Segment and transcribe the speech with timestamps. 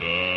[0.00, 0.27] can't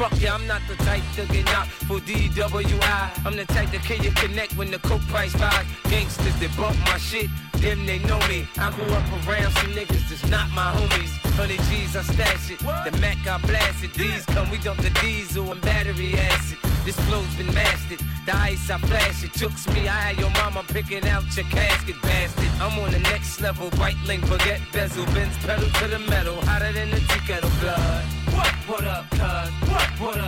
[0.00, 0.28] fuck you.
[0.28, 3.26] I'm not the type to get knocked for DWI.
[3.26, 5.66] I'm the type to kill you connect when the coke price rise.
[5.90, 7.28] Gangsters that bump my shit,
[7.60, 8.48] them they know me.
[8.56, 11.12] I grew up around some niggas that's not my homies.
[11.36, 12.60] Hundred G's, I stash it.
[12.60, 13.92] The Mac, I blast it.
[13.92, 16.58] These come, we dump the diesel and battery acid.
[16.86, 18.00] This flow's been mastered.
[18.24, 19.32] The ice I flash it.
[19.32, 22.48] Chooks me, I had your mama picking out your casket, bastard.
[22.58, 23.68] I'm on the next level.
[23.80, 26.36] White link, baguette, bezel, bends pedal to the metal.
[26.48, 28.04] Hotter than the tea kettle blood.
[28.34, 28.52] What?
[28.70, 29.39] What up, cuz?
[29.70, 29.82] What?
[30.00, 30.19] What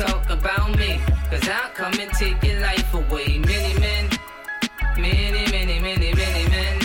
[0.00, 0.98] talk about me.
[1.30, 3.38] Cause I'll come and take your life away.
[3.38, 4.08] Many men,
[4.96, 6.80] many, many, many, many men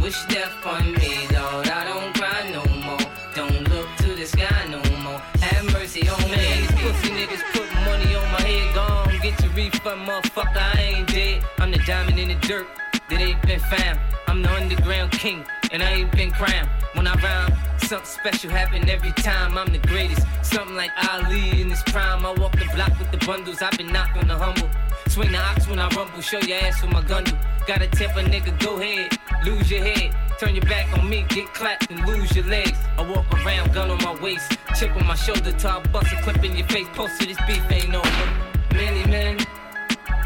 [0.00, 1.68] wish death on me, Lord.
[1.68, 3.06] I don't cry no more.
[3.34, 5.18] Don't look to the sky no more.
[5.42, 6.44] Have mercy on me.
[6.60, 8.74] These pussy niggas put money on my head.
[8.76, 10.76] Gone, get your refund, motherfucker.
[10.76, 11.44] I ain't dead.
[11.58, 12.68] I'm the diamond in the dirt
[13.10, 13.98] that ain't been found.
[14.28, 16.68] I'm the underground king, and I ain't been crowned.
[16.94, 19.58] When I rhyme, something special happen every time.
[19.58, 20.24] I'm the greatest.
[20.54, 22.24] Something like Ali in his prime.
[22.24, 23.60] I walk the block with the bundles.
[23.60, 24.70] I've been knocked on the humble.
[25.08, 26.20] Swing the ox when I rumble.
[26.20, 27.24] Show your ass with my gun.
[27.66, 29.18] Got a temper, nigga, go ahead.
[29.44, 30.14] Lose your head.
[30.38, 32.78] Turn your back on me, get clapped and lose your legs.
[32.96, 34.56] I walk around, gun on my waist.
[34.78, 36.86] Chip on my shoulder I bust a clip in your face.
[36.92, 38.28] Post to this beef ain't over.
[38.74, 39.38] Many men,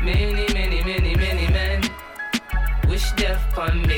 [0.02, 1.80] many, many, many, many men
[2.86, 3.97] wish death upon me,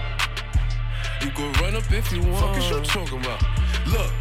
[1.21, 2.37] You can run up if you want.
[2.37, 3.43] Fuck is you talking about?
[3.87, 4.20] Look.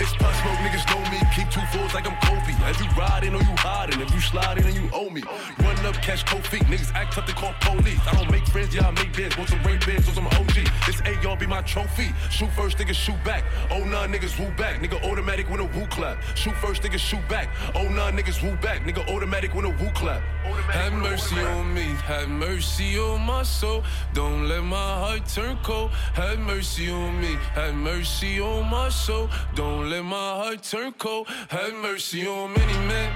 [0.00, 1.20] It's pop smoke, niggas know me.
[1.36, 2.54] Keep two fours like I'm Kobe.
[2.64, 5.22] As you riding or you hiding, if you sliding and you owe me.
[5.58, 6.62] Run up, catch cold feet.
[6.62, 8.00] Niggas act tough, they call police.
[8.06, 9.36] I don't make friends, yeah, I make bids.
[9.36, 10.56] Want some rape bids or some OG.
[10.86, 12.14] This AR be my trophy.
[12.30, 13.44] Shoot first, niggas shoot back.
[13.70, 14.80] Oh, nah, niggas woo back.
[14.80, 16.16] Nigga automatic when a woo clap.
[16.34, 17.50] Shoot first, niggas shoot back.
[17.74, 18.80] Oh, nah, niggas woo back.
[18.84, 20.22] Nigga automatic when a woo clap.
[20.70, 21.88] Have mercy on me.
[22.06, 23.84] Have mercy on my soul.
[24.14, 25.90] Don't let my heart turn cold.
[26.14, 27.36] Have mercy on me.
[27.54, 29.28] Have mercy on my soul.
[29.54, 31.26] Don't let my heart turn cold.
[31.48, 33.12] Have mercy on many men.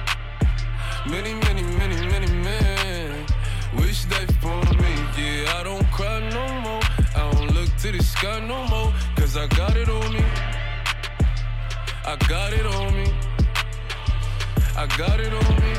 [1.08, 3.26] Many, many, many, many men.
[3.76, 4.92] Wish death upon me.
[5.16, 6.82] Yeah, I don't cry no more.
[7.14, 8.92] I don't look to the sky no more.
[9.14, 10.24] Cause I got it on me.
[12.04, 13.08] I got it on me.
[14.76, 15.74] I got it on me.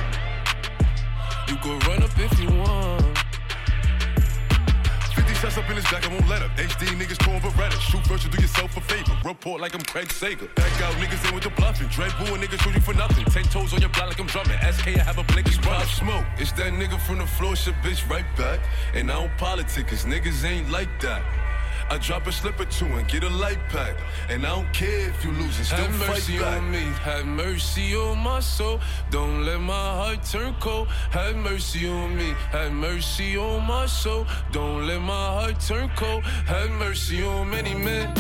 [1.49, 3.14] You can run up if you want.
[5.45, 6.51] 50 shots up in his back, I won't let up.
[6.57, 7.79] HD niggas torn Beretta.
[7.79, 9.15] Shoot first, you do yourself a favor.
[9.23, 10.47] Report like I'm Craig Sager.
[10.55, 11.87] Back out niggas in with the bluffing.
[11.87, 13.25] Dread boo niggas shoot you for nothing.
[13.25, 14.57] Ten toes on your block like I'm drumming.
[14.59, 16.25] SK, I have a blink, it's pop smoke.
[16.37, 18.59] It's that nigga from the floor, shit bitch right back.
[18.93, 21.44] And I don't politic, cause niggas ain't like that.
[21.89, 23.95] I drop a slip or two and get a light pack.
[24.29, 26.57] And I don't care if you lose and still Have mercy back.
[26.57, 28.79] on me, have mercy on my soul.
[29.11, 30.87] Don't let my heart turn cold.
[31.11, 34.25] Have mercy on me, have mercy on my soul.
[34.51, 36.23] Don't let my heart turn cold.
[36.47, 38.11] Have mercy on many men,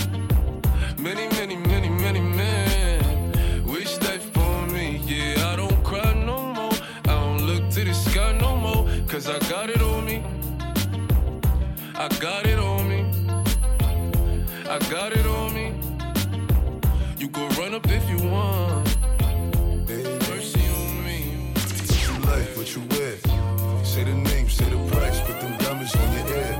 [0.99, 3.65] many, many, many, many men.
[3.65, 5.51] Wish that for me, yeah.
[5.51, 6.73] I don't cry no more.
[7.05, 10.23] I don't look to the sky no more, cause I got it on me.
[11.97, 12.54] I got it on.
[14.75, 15.71] I got it on me.
[17.17, 18.83] You can run up if you want.
[19.87, 20.03] Baby.
[20.27, 21.53] Mercy on me.
[21.53, 23.85] What you like, what you wear.
[23.85, 26.59] Say the name, say the price, put them diamonds on your ear.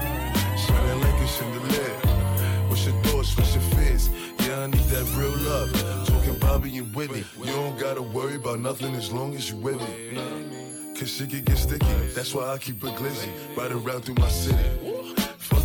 [0.56, 1.96] Shining like a chandelier.
[2.70, 4.10] What's your thoughts, what's your fears?
[4.40, 6.08] Yeah, I need that real love.
[6.08, 7.26] Talking Bobby and Whitney.
[7.38, 10.18] You don't gotta worry about nothing as long as you with me.
[10.98, 11.86] Cause shit can get sticky.
[12.16, 13.30] That's why I keep a glizzy.
[13.58, 14.95] Ride around through my city.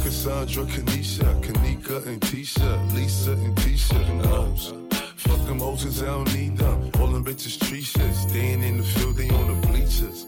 [0.03, 4.73] Cassandra, Kanisha, Kanika, and Tisha, Lisa, and Tisha, and hoes.
[5.17, 6.91] Fuck them 'cause I don't need them.
[6.99, 8.15] All them bitches tree shit.
[8.15, 10.27] Staying in the field, they on the bleachers.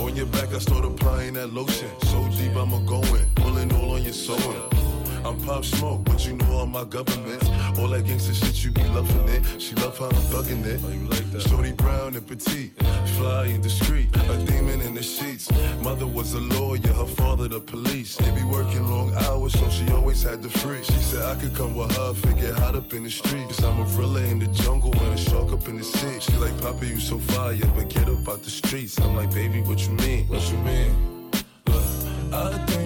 [0.00, 1.90] On your back, I start applying that lotion.
[2.10, 3.26] So deep, I'ma go in.
[3.36, 4.87] Pulling all on your sewing.
[5.24, 7.42] I'm Pop Smoke, but you know all my government.
[7.78, 9.60] All that gangsta shit, you be loving it.
[9.60, 10.80] She love how I'm thugging it.
[10.84, 11.42] Oh, you like that?
[11.42, 12.72] Shorty brown and petite,
[13.16, 14.08] fly and discreet.
[14.16, 15.50] A demon in the sheets.
[15.82, 18.16] Mother was a lawyer, her father the police.
[18.16, 20.82] They be working long hours, so she always had the free.
[20.82, 23.62] She said I could come with her, figure hot up in the streets.
[23.62, 26.20] I'm a gorilla in the jungle and a shark up in the sea.
[26.20, 28.98] She like, Papa, you so fire, but get up out the streets.
[29.00, 30.26] I'm like, baby, what you mean?
[30.28, 31.30] What you mean?
[31.66, 31.84] Look,
[32.32, 32.77] I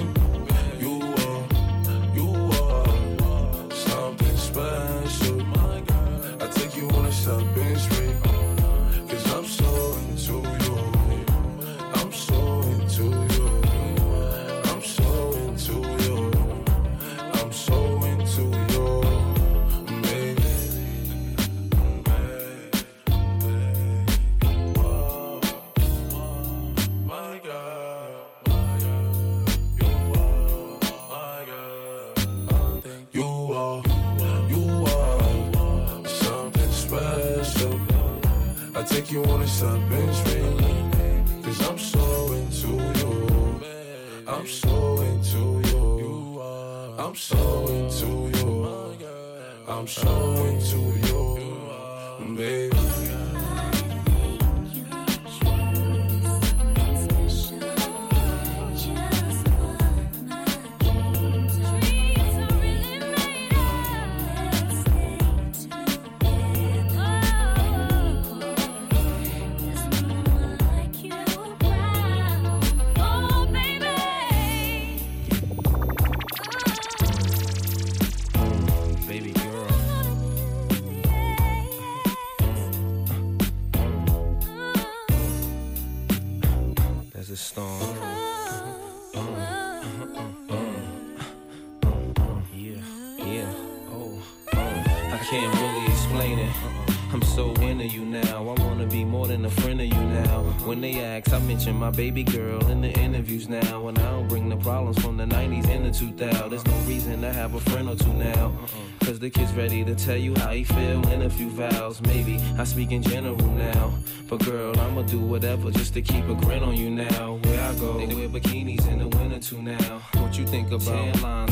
[101.92, 103.88] baby girl in the interviews now.
[103.88, 106.50] And I don't bring the problems from the 90s and the 2000s.
[106.50, 108.46] There's no reason to have a friend or two now.
[108.46, 109.06] Uh-uh.
[109.06, 112.00] Cause the kid's ready to tell you how he feel in a few vows.
[112.02, 113.92] Maybe I speak in general now.
[114.28, 117.38] But girl, I'ma do whatever just to keep a grin on you now.
[117.42, 120.00] Where I go, they wear bikinis in the winter too now.
[120.14, 121.51] What you think about tan lines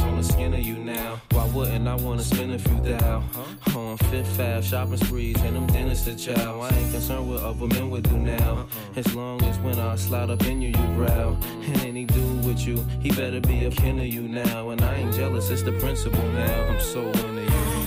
[2.21, 3.23] wanna spend a few thou?
[3.75, 6.61] On Fifth Ave, shopping sprees, and them dinners to chow.
[6.61, 8.53] I ain't concerned with what other men would do now.
[8.53, 8.67] Uh-uh.
[8.97, 11.39] As long as when I slide up in you, you growl.
[11.63, 14.71] And any dude with you, he better be a kin of you now.
[14.71, 16.67] And I ain't jealous, it's the principle now.
[16.69, 17.80] I'm so into you.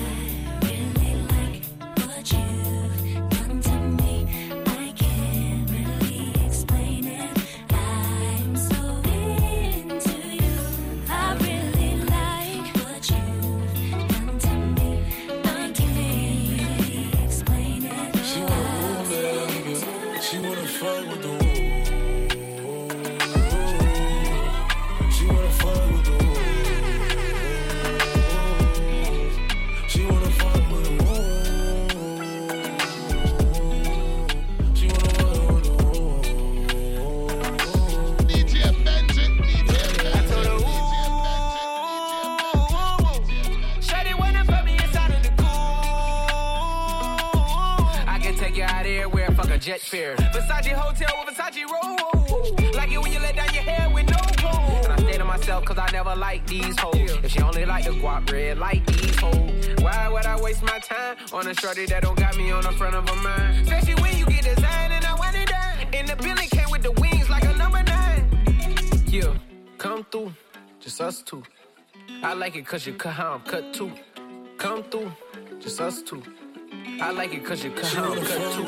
[77.24, 78.66] Like it cause you cut how I'm cut too.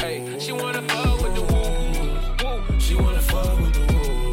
[0.00, 2.80] Hey, she wanna fuck with the woo.
[2.80, 4.32] She wanna fuck with the wall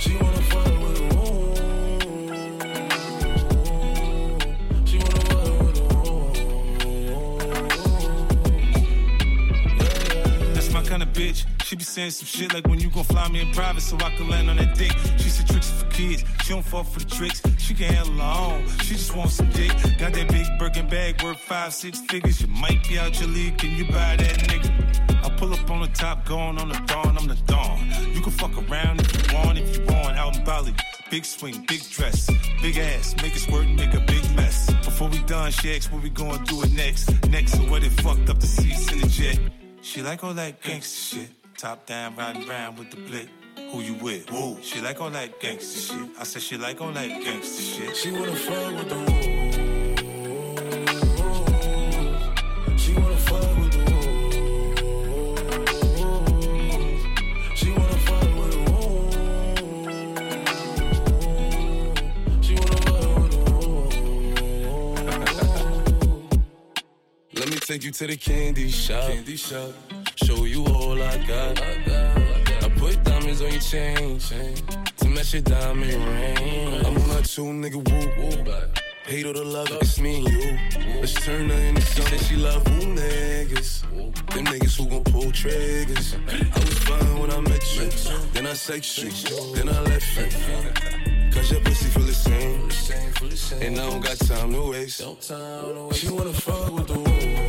[0.00, 1.54] She wanna fall with the wall
[10.54, 11.44] That's my kind of bitch.
[11.62, 14.10] She be saying some shit like when you gon' fly me in private so I
[14.16, 14.90] can land on that dick.
[15.18, 16.24] She said tricks for kids.
[16.42, 17.42] She don't fall for the tricks.
[17.68, 18.66] She can handle own.
[18.80, 19.68] She just wants some dick.
[19.98, 22.40] Got that big Birkin bag worth five, six figures.
[22.40, 23.58] You might be out your league.
[23.58, 25.22] Can you buy that nigga?
[25.22, 27.18] I pull up on the top, going on the dawn.
[27.18, 27.92] I'm the dawn.
[28.14, 30.16] You can fuck around if you want, if you want.
[30.16, 30.74] Out in Bali.
[31.10, 32.30] Big swing, big dress,
[32.62, 34.72] big ass, make it squirt, make a big mess.
[34.82, 37.10] Before we done, she asks what we gonna do it next.
[37.28, 39.38] Next, so what it fucked up the seats in the jet.
[39.82, 41.30] She like all that gangster shit.
[41.58, 43.28] Top down, riding around with the blick.
[43.70, 44.30] Who you with?
[44.32, 44.56] Woo.
[44.62, 46.08] She like all that gangsta shit.
[46.18, 47.94] I said she like all that gangsta shit.
[47.96, 49.04] She wanna fuck with the woo.
[52.78, 54.02] She wanna fuck with the woo.
[57.54, 59.10] She wanna fuck with the woo.
[62.40, 63.88] She wanna fuck with the woo.
[67.34, 69.08] Let me take you to the candy shop.
[69.10, 69.72] Candy shop
[70.16, 71.60] show you all I got.
[71.60, 72.17] I put
[73.38, 74.18] diamonds on your chain,
[74.96, 76.86] to match your diamond ring.
[76.86, 78.54] I'm on a two nigga woo woo.
[79.04, 80.58] Hate all the love, it's me and you.
[81.00, 82.18] Let's turn her into something.
[82.18, 83.82] She love who niggas.
[84.34, 86.14] Them niggas who gon' pull triggers.
[86.14, 87.88] I was fine when I met you.
[88.32, 89.10] Then I sex you.
[89.54, 91.30] Then I left you.
[91.32, 92.68] Cause your pussy feel the same.
[93.62, 94.98] And I don't got time to waste.
[94.98, 97.47] She wanna fuck with the woo.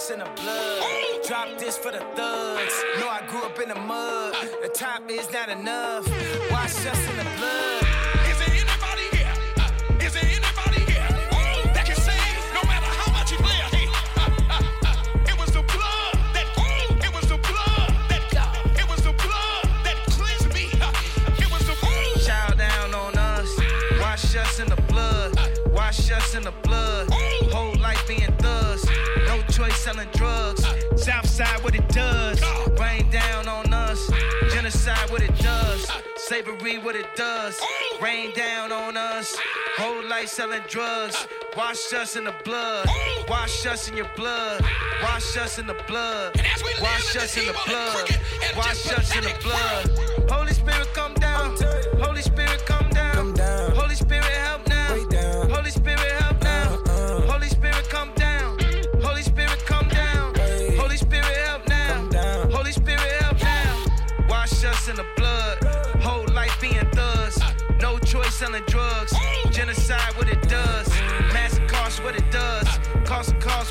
[0.00, 0.82] Us in the blood.
[1.26, 2.74] Drop this for the thugs.
[2.98, 4.34] Know I grew up in the mud.
[4.62, 6.06] The top is not enough.
[6.50, 7.82] Watch us in the blood.
[8.30, 9.34] Is there anybody here?
[9.60, 13.58] Uh, is there anybody here oh, that can sing no matter how much you play
[13.60, 13.90] a hit?
[14.16, 18.24] Uh, uh, it was the blood that oh, it was the blood that
[18.80, 20.66] it was the blood that cleansed me.
[21.44, 22.20] it was the blood.
[22.24, 23.50] Shout down on us.
[24.00, 25.36] Wash us in the blood.
[25.66, 26.69] Wash us in the blood.
[29.60, 30.64] No choice selling drugs.
[30.96, 32.40] Southside, what it does.
[32.80, 34.10] Rain down on us.
[34.50, 35.86] Genocide, what it does.
[36.16, 37.60] Slavery, what it does.
[38.00, 39.36] Rain down on us.
[39.76, 41.26] Whole life selling drugs.
[41.58, 42.88] Wash us in the blood.
[43.28, 44.64] Wash us in your blood.
[45.02, 46.40] Wash us in the blood.
[46.80, 48.10] Wash us in the blood.
[48.56, 50.30] Wash us in the blood.
[50.30, 51.56] Holy Spirit, come down.
[52.00, 53.36] Holy Spirit, come down.
[53.74, 54.24] Holy Spirit,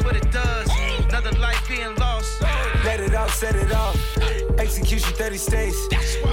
[0.09, 0.67] what it does.
[1.09, 2.41] Another life being lost.
[2.83, 3.95] Let it out, set it off.
[4.57, 5.77] Execution 30 states.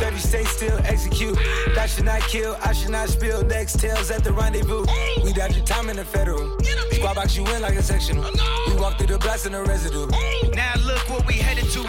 [0.01, 1.37] 30 states still execute.
[1.75, 3.45] That should not kill, I should not spill.
[3.45, 4.87] Next tails at the rendezvous.
[5.23, 6.59] We dodge your time in the federal.
[6.93, 8.25] Squad box you in like a sectional.
[8.69, 10.07] We walk through the blast in the residue.
[10.55, 11.81] Now look what we headed to.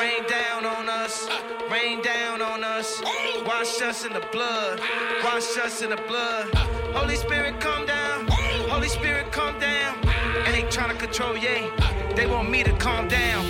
[0.00, 1.28] Rain down on us.
[1.70, 3.02] Rain down on us.
[3.44, 4.80] Wash us in the blood.
[5.22, 6.48] Wash us in the blood.
[6.94, 8.33] Holy Spirit, come down.
[8.74, 9.94] Holy Spirit, come down.
[10.46, 11.62] And they trying to control, yeah.
[12.16, 13.44] They want me to calm down.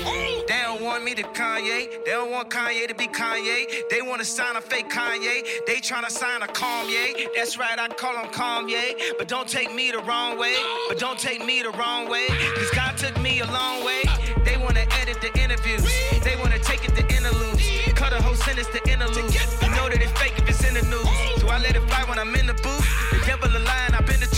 [0.46, 2.04] They don't want me to Kanye.
[2.04, 3.88] They don't want Kanye to be Kanye.
[3.88, 5.64] They want to sign a fake Kanye.
[5.66, 7.28] They trying to sign a Kanye.
[7.34, 9.16] That's right, I call him Kanye.
[9.16, 10.56] But don't take me the wrong way.
[10.88, 12.26] But don't take me the wrong way.
[12.56, 14.02] Cause God took me a long way.
[14.44, 15.84] They want to edit the interviews.
[16.22, 17.64] They want to take it to interludes.
[17.94, 19.32] Cut a whole sentence to interlude.
[19.62, 21.40] You know that it's fake if it's in the news.
[21.40, 22.84] Do I let it fly when I'm in the booth?
[23.10, 23.60] The devil a
[23.94, 24.33] I've been the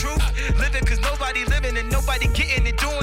[2.18, 2.95] nobody getting it, doing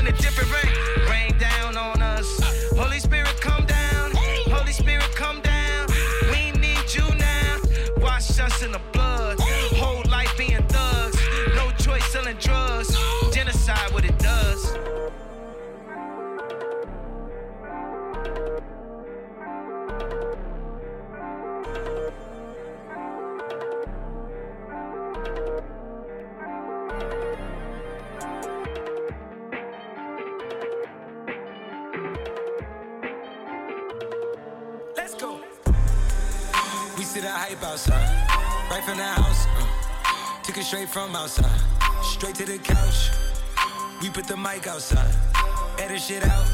[40.74, 41.62] straight from outside,
[42.02, 43.12] straight to the couch.
[44.02, 45.14] We put the mic outside,
[45.78, 46.46] edit shit out.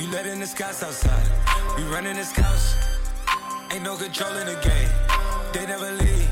[0.00, 1.28] You let in the scouts outside.
[1.76, 2.74] We running the scouts.
[3.70, 4.90] Ain't no control in the game.
[5.52, 6.30] They never leave.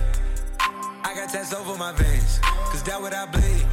[1.05, 2.39] I got tests over my veins,
[2.71, 3.67] cause that what I bleed.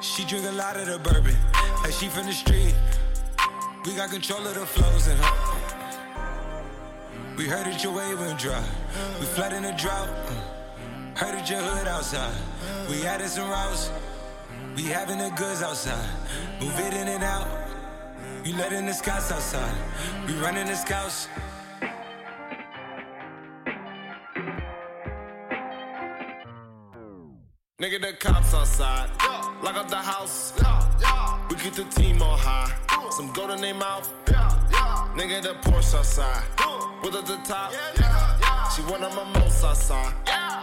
[0.00, 1.34] She drink a lot of the bourbon,
[1.82, 2.72] like she from the street.
[3.84, 5.32] We got control of the flows in her.
[7.36, 8.62] We heard that your wave went dry.
[9.18, 10.08] We flood in the drought.
[11.18, 12.32] Heard that your hood outside.
[12.88, 13.90] We added some routes.
[14.76, 16.08] We having the goods outside.
[16.60, 17.48] Move it in and out.
[18.44, 19.74] You let in the scouts outside.
[20.28, 21.26] We running the scouts.
[27.80, 29.10] Nigga, the cops outside.
[29.60, 30.52] Lock up the house.
[31.50, 32.72] We keep the team on high.
[33.10, 34.08] Some gold in their mouth.
[35.18, 36.44] Nigga, the Porsche outside.
[37.02, 37.72] With at the top.
[38.70, 40.14] She one of my most outside.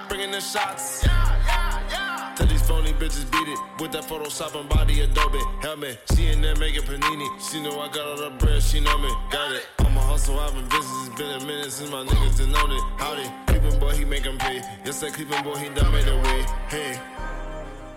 [0.08, 1.02] Bringing the shots.
[1.02, 6.00] Tell these phony bitches beat it with that Photoshop and body Adobe helmet.
[6.16, 7.28] She in there making panini.
[7.52, 8.64] She know I got all the bread.
[8.64, 9.10] She know me.
[9.30, 9.68] Got it.
[9.80, 10.40] I'm a hustle.
[10.40, 10.88] I've been busy.
[11.04, 12.84] It's been a minute since my niggas done known it.
[12.96, 13.30] Howdy.
[13.48, 14.62] Creepin' boy, he make 'em pay.
[14.86, 16.46] Yes, that creepin' boy, he done made a way.
[16.70, 16.98] Hey.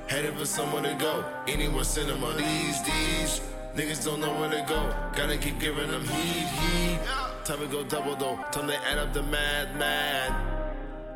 [0.09, 1.25] Headed for somewhere to go.
[1.47, 2.35] Anywhere cinema.
[2.35, 3.41] These, these.
[3.79, 4.93] Niggas don't know where to go.
[5.15, 6.99] Gotta keep giving them heat, heat.
[7.45, 8.35] Time to go double though.
[8.51, 10.35] Time to add up the mad, mad.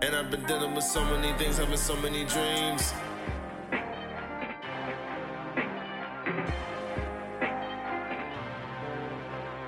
[0.01, 2.95] And I've been dealing with so many things, having so many dreams.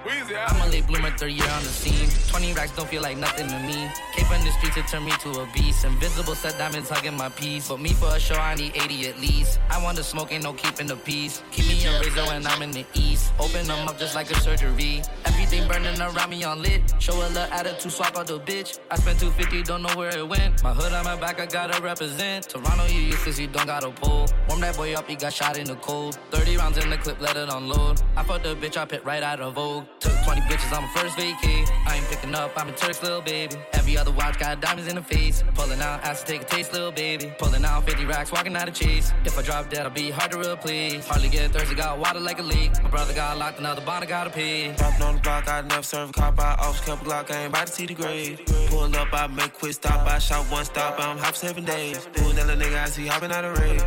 [0.07, 2.11] I'm a late bloomer, third year on the scene.
[2.29, 3.89] 20 racks don't feel like nothing to me.
[4.13, 5.85] Cape from the streets, it turned me to a beast.
[5.85, 7.69] Invisible set diamonds hugging my piece.
[7.69, 9.61] But me for a show, I need 80 at least.
[9.71, 11.43] I want to smoke, ain't no keeping the peace.
[11.53, 13.33] Keep me a razor when I'm in the east.
[13.39, 15.03] Open them up just like a surgery.
[15.25, 16.83] Everything burning around me on lit.
[16.99, 18.81] Show a little attitude, swap out the bitch.
[18.91, 20.63] I spent 250, don't know where it went.
[20.63, 22.49] My hood on my back, I gotta represent.
[22.51, 24.27] Toronto, you useless, you don't got a pull.
[24.49, 26.19] Warm that boy up, he got shot in the cold.
[26.31, 28.03] 30 rounds in the clip, let it unload.
[28.17, 29.87] I fucked the bitch, I pit right out of Vogue.
[30.05, 31.67] Took 20 bitches on my first vacay.
[31.87, 33.57] I ain't picking up, I'm a Turk's little baby.
[33.73, 35.43] Every other watch got diamonds in the face.
[35.55, 37.33] Pulling out, ask to take a taste, little baby.
[37.39, 39.15] Pulling out 50 racks, walking out of cheese.
[39.25, 41.07] If I drop dead, I'll be hard to replace.
[41.07, 42.71] Hardly get thirsty, got water like a leak.
[42.83, 44.75] My brother got locked, another I gotta pay.
[44.77, 46.39] Dropping on the block, I never serve a cop.
[46.39, 48.41] I always a Glock, I ain't about to see the grade.
[48.69, 50.07] Pull up, I make quick stop.
[50.07, 52.07] I shot one stop, I'm hop seven days.
[52.13, 53.83] Pull little nigga, I see hopping out of raid.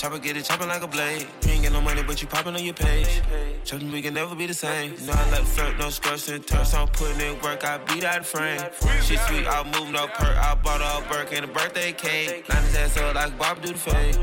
[0.00, 1.26] Chopper get it chopping like a blade.
[1.42, 3.20] You ain't get no money, but you popping on your page.
[3.64, 4.92] Something we can never be the same.
[5.04, 6.72] Know I like flirt, no skirts and turfs.
[6.72, 8.60] I'm putting in work, I beat out the frame.
[9.02, 10.38] Shit sweet, I'll move no perk.
[10.38, 12.48] I bought a Burke and a birthday cake.
[12.48, 14.14] Line his ass up like Bob do the fade.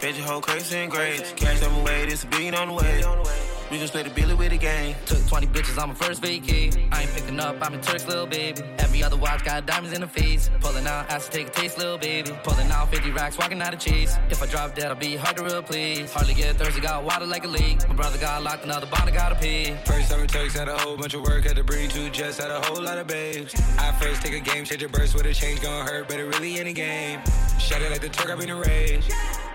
[0.00, 1.34] Bitch, your whole crazy and grades.
[1.36, 3.59] Cash them away, this a on the way.
[3.70, 4.96] We gon' split a billy with the gang.
[5.06, 6.76] Took 20 bitches on my first vacay.
[6.92, 8.62] I ain't picking up, I'm a Turk's little baby.
[8.78, 10.50] Every other watch got diamonds in the face.
[10.60, 12.32] Pulling out, ask to take a taste, little baby.
[12.42, 14.16] Pulling out 50 racks, walking out of chase.
[14.28, 16.12] If I drop dead, I'll be hard to replace.
[16.12, 17.88] Hardly get thirsty, got water like a leak.
[17.88, 19.76] My brother got locked, another I gotta pee.
[19.84, 22.50] First time Turks had a whole bunch of work, had to bring two jets, had
[22.50, 23.54] a whole lot of babes.
[23.78, 26.24] I first take a game, change a burst with a change, gon' hurt, but it
[26.24, 27.20] really in a game.
[27.60, 29.04] Shut it like the Turk, I've been a rage.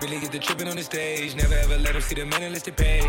[0.02, 2.64] Really get the tripping on the stage, never ever let them see the man unless
[2.70, 3.02] pay.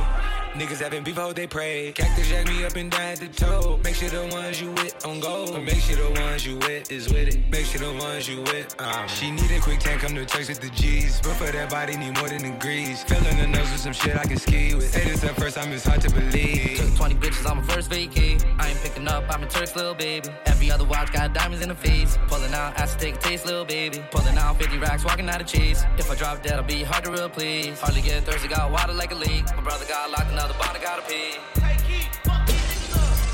[0.56, 1.92] Niggas having beef, I hope they pray.
[1.92, 3.78] Cactus jack me up and down at the toe.
[3.82, 5.52] Make sure the ones you with on go.
[5.52, 7.50] But make sure the ones you with is with it.
[7.50, 8.74] Make sure the ones you with.
[8.78, 9.08] Um.
[9.08, 11.20] She need a quick tank, come to Turks with the G's.
[11.20, 13.02] But for that body, need more than the grease.
[13.04, 14.90] Filling the nose with some shit I can ski with.
[14.90, 16.78] Say this at first time, it's hard to believe.
[16.78, 18.42] Took 20 bitches on my first vacay.
[18.58, 20.28] I ain't picking up, I'm a Turk's little baby.
[20.46, 22.18] Every other watch got diamonds in the face.
[22.28, 24.02] Pulling out, to take a taste, little baby.
[24.10, 25.84] Pulling out 50 racks, walking out of cheese.
[25.98, 27.80] If I drop dead, I'll be hard to replace.
[27.80, 29.44] Hardly get thirsty, got water like a leak.
[29.56, 31.34] My brother got locked, another I gotta pay.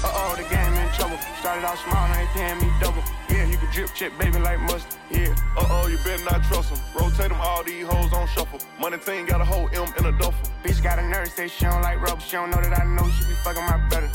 [0.04, 1.18] Uh oh, the game in trouble.
[1.40, 3.04] Started out small, now they paying me double.
[3.28, 4.98] Yeah, you can drip check, baby, like mustard.
[5.10, 5.36] Yeah.
[5.58, 6.80] Uh oh, you better not trust them.
[6.96, 8.58] Rotate them, all these hoes on shuffle.
[8.80, 10.50] Money team got a whole M in a duffel.
[10.64, 12.22] Bitch got a nurse, say she don't like rubber.
[12.22, 14.10] She don't know that I know she be fucking my brother.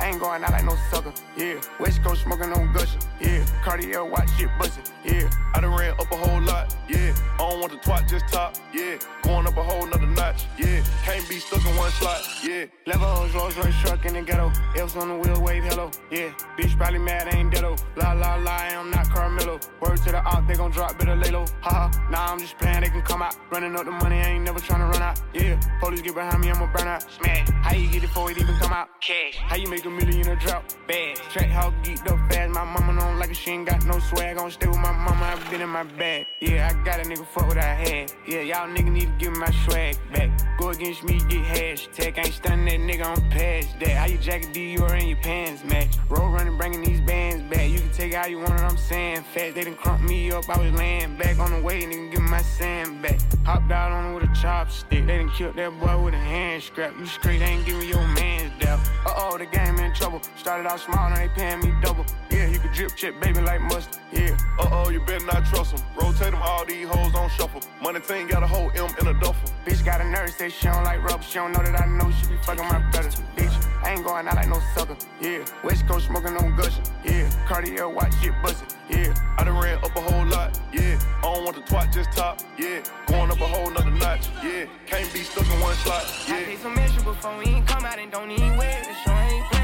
[0.00, 1.60] I ain't going out like no sucker, yeah.
[1.78, 3.44] West Coast smoking on gusher, yeah.
[3.62, 5.28] Cartier watch shit bustin', yeah.
[5.54, 7.14] I done ran up a whole lot, yeah.
[7.34, 8.96] I don't want the twat, just top, yeah.
[9.22, 10.82] Going up a whole nother notch, yeah.
[11.04, 12.64] Can't be stuck in one slot, yeah.
[12.86, 14.50] Levels, Rolls Royce truck in the ghetto.
[14.76, 16.30] Elves on the wheel, wave hello, yeah.
[16.56, 17.78] Bitch probably mad, I ain't deado.
[17.96, 19.60] La la la, I'm not Carmelo.
[19.80, 21.44] Word to the op, they gon' drop, better lay low.
[21.60, 23.36] Haha, nah, I'm just playing, they can come out.
[23.52, 25.60] Running up the money, I ain't never tryna run out, yeah.
[25.80, 27.04] Police get behind me, I'ma burn out.
[27.10, 27.48] Smash.
[27.62, 28.88] How you get it before it even come out?
[29.02, 29.36] Cash.
[29.36, 30.64] How you make a million a drop?
[30.86, 31.16] Bad.
[31.32, 32.50] Track how geeked up fast.
[32.50, 34.36] My mama don't like it, she ain't got no swag.
[34.36, 36.26] Gon' stay with my mama, I've been in my bag.
[36.40, 38.12] Yeah, I got a nigga fuck what I had.
[38.26, 40.30] Yeah, y'all nigga need to give my swag back.
[40.58, 42.18] Go against me, get hashtag.
[42.18, 43.90] Ain't stunning that nigga, I'm past that.
[43.90, 45.96] How you jacket D, you are in your pants match.
[46.08, 47.68] Road running, bringing these bands back.
[47.70, 49.54] You can take it how you want it, I'm saying fast.
[49.54, 52.42] They done crump me up, I was laying back on the way, nigga, give my
[52.42, 53.18] sand back.
[53.44, 55.06] Hopped out on it with a chopstick.
[55.06, 56.96] They done killed that boy with a hand scrap.
[56.98, 58.80] You straight ain't giving your man's doubt.
[59.06, 60.20] Uh oh, the game in trouble.
[60.36, 62.04] Started out small, now they paying me double.
[62.30, 64.00] Yeah, you can drip chip, baby, like mustard.
[64.12, 64.36] Yeah.
[64.58, 65.84] Uh oh, you better not trust them.
[65.96, 67.60] Rotate them, all these hoes on shuffle.
[67.82, 69.52] Money thing got a whole M in a duffel.
[69.64, 71.22] Bitch got a nurse, say she don't like rubber.
[71.22, 73.10] She don't know that I know she be fucking my brother.
[73.36, 74.96] Bitch, I ain't going out like no sucker.
[75.20, 75.44] Yeah.
[75.64, 76.84] West Coast smoking on gushing.
[77.04, 77.30] Yeah.
[77.46, 78.68] Cartier watch shit bustin'.
[78.88, 79.14] Yeah.
[79.40, 80.98] I done ran up a whole lot, yeah.
[81.18, 82.82] I don't want the twat, just top, yeah.
[83.06, 84.66] Going up a whole nother notch, yeah.
[84.86, 86.36] Can't be stuck in one slot, yeah.
[86.36, 89.12] I paid some measure before we ain't come out and don't even wear The show
[89.12, 89.59] ain't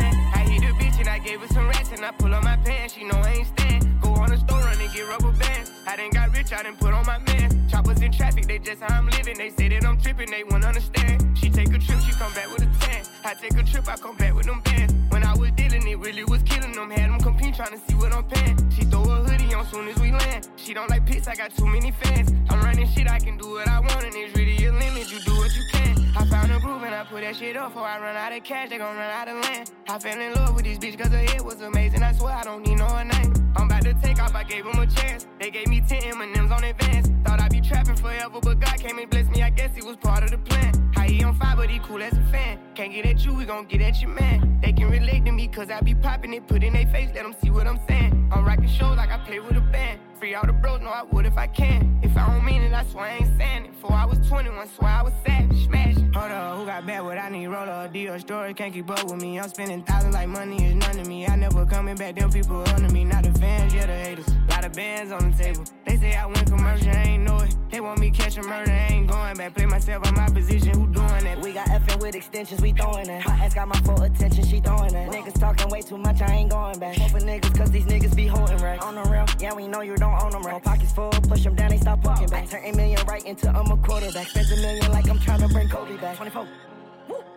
[1.07, 2.95] and I gave her some rats and I pull up my pants.
[2.95, 4.01] She know I ain't stand.
[4.01, 5.71] Go on the store run and get rubber bands.
[5.87, 7.69] I done got rich, I done put on my man.
[7.69, 9.39] Choppers in traffic, they just how I'm living.
[9.39, 11.39] They say that I'm tripping, they won't understand.
[11.39, 13.05] She take a trip, she come back with a tan.
[13.25, 14.95] I take a trip, I come back with them bands.
[15.11, 16.91] When I was dealing, it really was killing them.
[16.91, 18.57] Had them compete, trying to see what I'm paying.
[18.71, 20.49] She throw a hoodie on soon as we land.
[20.57, 22.33] She don't like pics, I got too many fans.
[22.51, 25.11] I'm running shit, I can do what I want, and it's really a limit.
[25.13, 25.96] You do what you can.
[26.17, 27.75] I found a groove and I put that shit up.
[27.75, 29.71] Before I run out of cash, they gon' run out of land.
[29.87, 32.03] I fell in love with this bitch cause her head was amazing.
[32.03, 33.35] I swear I don't need no name.
[33.55, 35.27] I'm about to take off, I gave him a chance.
[35.39, 37.09] They gave me 10 M&M's on advance.
[37.23, 39.43] Thought I'd be trapping forever, but God came and blessed me.
[39.43, 40.91] I guess he was part of the plan.
[40.95, 42.61] How he on fire, but he cool as a fan.
[42.75, 44.59] Can't get at you, we gon' get at your man.
[44.63, 47.25] They can relate to me cause I be popping it, put in their face, let
[47.25, 48.31] them see what I'm saying.
[48.33, 50.01] I'm rocking shows like I play with a band.
[50.19, 52.01] Free all the bros, know I would if I can.
[52.03, 53.73] If I don't mean it, I swear I ain't saying it.
[53.73, 55.95] Before I was 21, swear I was savage, smash.
[56.15, 57.05] Hold up, who got bad?
[57.05, 59.39] What I need, roller, a deal, story, can't keep up with me.
[59.39, 61.27] I'm spending thousands like money is none to me.
[61.27, 63.05] I never coming back, them people under me.
[63.05, 64.27] Not the fans, yeah, the haters.
[64.49, 65.65] Lot of bands on the table.
[65.85, 67.55] They say I went commercial, I ain't know it.
[67.71, 69.55] They want me catching murder, I ain't going back.
[69.55, 71.41] Play myself on my position, who doing that?
[71.43, 73.27] We got effing with extensions, we throwing it.
[73.27, 75.11] My ass got my full attention, she throwing it.
[75.11, 76.97] Niggas talking way too much, I ain't going back.
[76.97, 78.85] Hope for niggas, cause these niggas be holding racks.
[78.85, 80.61] On the real, yeah, we know you don't own them.
[80.61, 82.49] Pockets full, push them down, they stop walking back.
[82.49, 84.29] Turn a million right into I'm a quarterback.
[84.29, 86.17] Spend a million like I'm trying to bring Kobe back.
[86.17, 86.47] 24.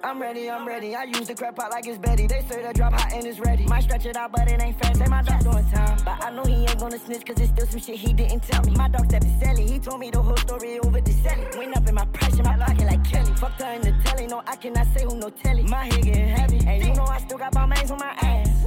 [0.02, 0.96] I'm ready, I'm ready.
[0.96, 2.26] I use the crap out like it's Betty.
[2.26, 3.66] They say the drop hot and it's ready.
[3.66, 4.98] Might stretch it out, but it ain't fast.
[4.98, 5.98] Say my dog doing time.
[6.06, 8.64] But I know he ain't gonna snitch, cause it's still some shit he didn't tell
[8.64, 8.72] me.
[8.76, 9.68] My dog stepped to Sally.
[9.68, 11.46] He told me the whole story over the Sally.
[11.58, 13.34] Went up in my price in my pocket like Kelly.
[13.36, 14.28] Fucked her in the telly.
[14.28, 15.64] No, I cannot say who no telly.
[15.64, 16.60] My head getting heavy.
[16.66, 18.59] And you know I still got Balmains on my ass.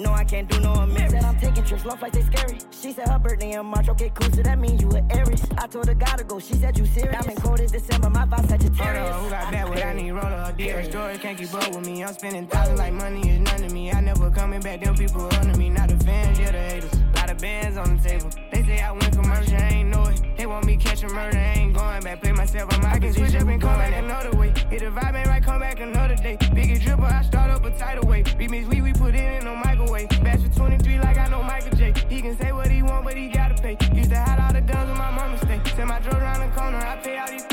[0.00, 1.12] No, I can't do no amends.
[1.12, 2.58] Said I'm taking trips, long flights, they scary.
[2.70, 5.44] She said her birthday in March, okay, cool, so that means you a Aries.
[5.58, 7.14] I told her gotta go, she said you serious.
[7.22, 9.10] I'm in cold as December, my vibe Sagittarius.
[9.10, 9.68] Hold up, who got bad?
[9.68, 12.02] What I need, roller, a deal, story, can't keep up with me.
[12.02, 13.92] I'm spending thousands like money is none to me.
[13.92, 15.68] I never coming back, them people under me.
[15.68, 17.19] Not the fans, yeah, the haters.
[17.30, 18.30] Lot of bands on the table.
[18.50, 20.20] They say I went commercial, I ain't know it.
[20.36, 22.20] They want me catching murder, I ain't going back.
[22.20, 24.48] Play myself on my I can switch up and come back another way.
[24.68, 26.36] Hit the vibe ain't right, come back another day.
[26.52, 28.24] Biggest dripper, I start up a tidal way.
[28.24, 30.08] Remix we we put it in no microwave.
[30.24, 31.94] Bash for 23 like I know Michael J.
[32.08, 33.76] He can say what he want, but he gotta pay.
[33.94, 35.60] Used to hide all the guns when my mama stay.
[35.76, 37.49] Send my drove around the corner, I pay all these.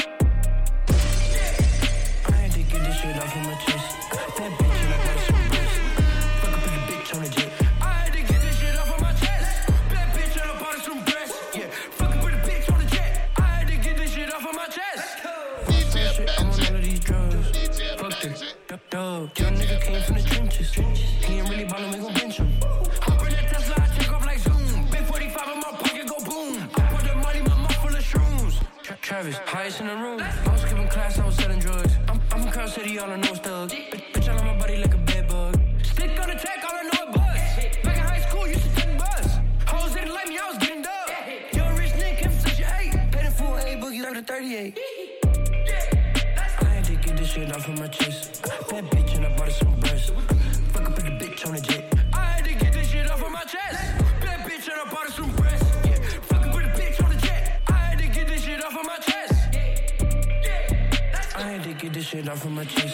[62.37, 62.86] Had to get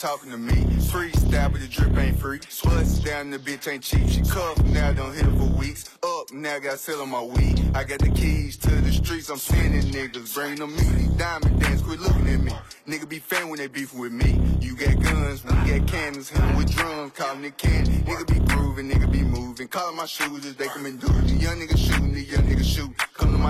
[0.00, 0.54] talking to me.
[0.88, 2.40] Freestyle, but the drip ain't free.
[2.64, 4.08] Bust down, the bitch ain't cheap.
[4.08, 5.90] She cuffed, now don't hit her for weeks.
[6.02, 7.60] Up, now got sell on my weed.
[7.74, 10.34] I got the keys to the streets, I'm sending niggas.
[10.34, 12.52] Bring them me, these diamond dance, quit looking at me.
[12.88, 14.40] Nigga be fan when they beefing with me.
[14.60, 17.98] You got guns, we got cannons, hit 'em with drums, calling it candy.
[17.98, 19.68] Nigga be grooving, nigga be moving.
[19.68, 20.79] Calling my shooters, they come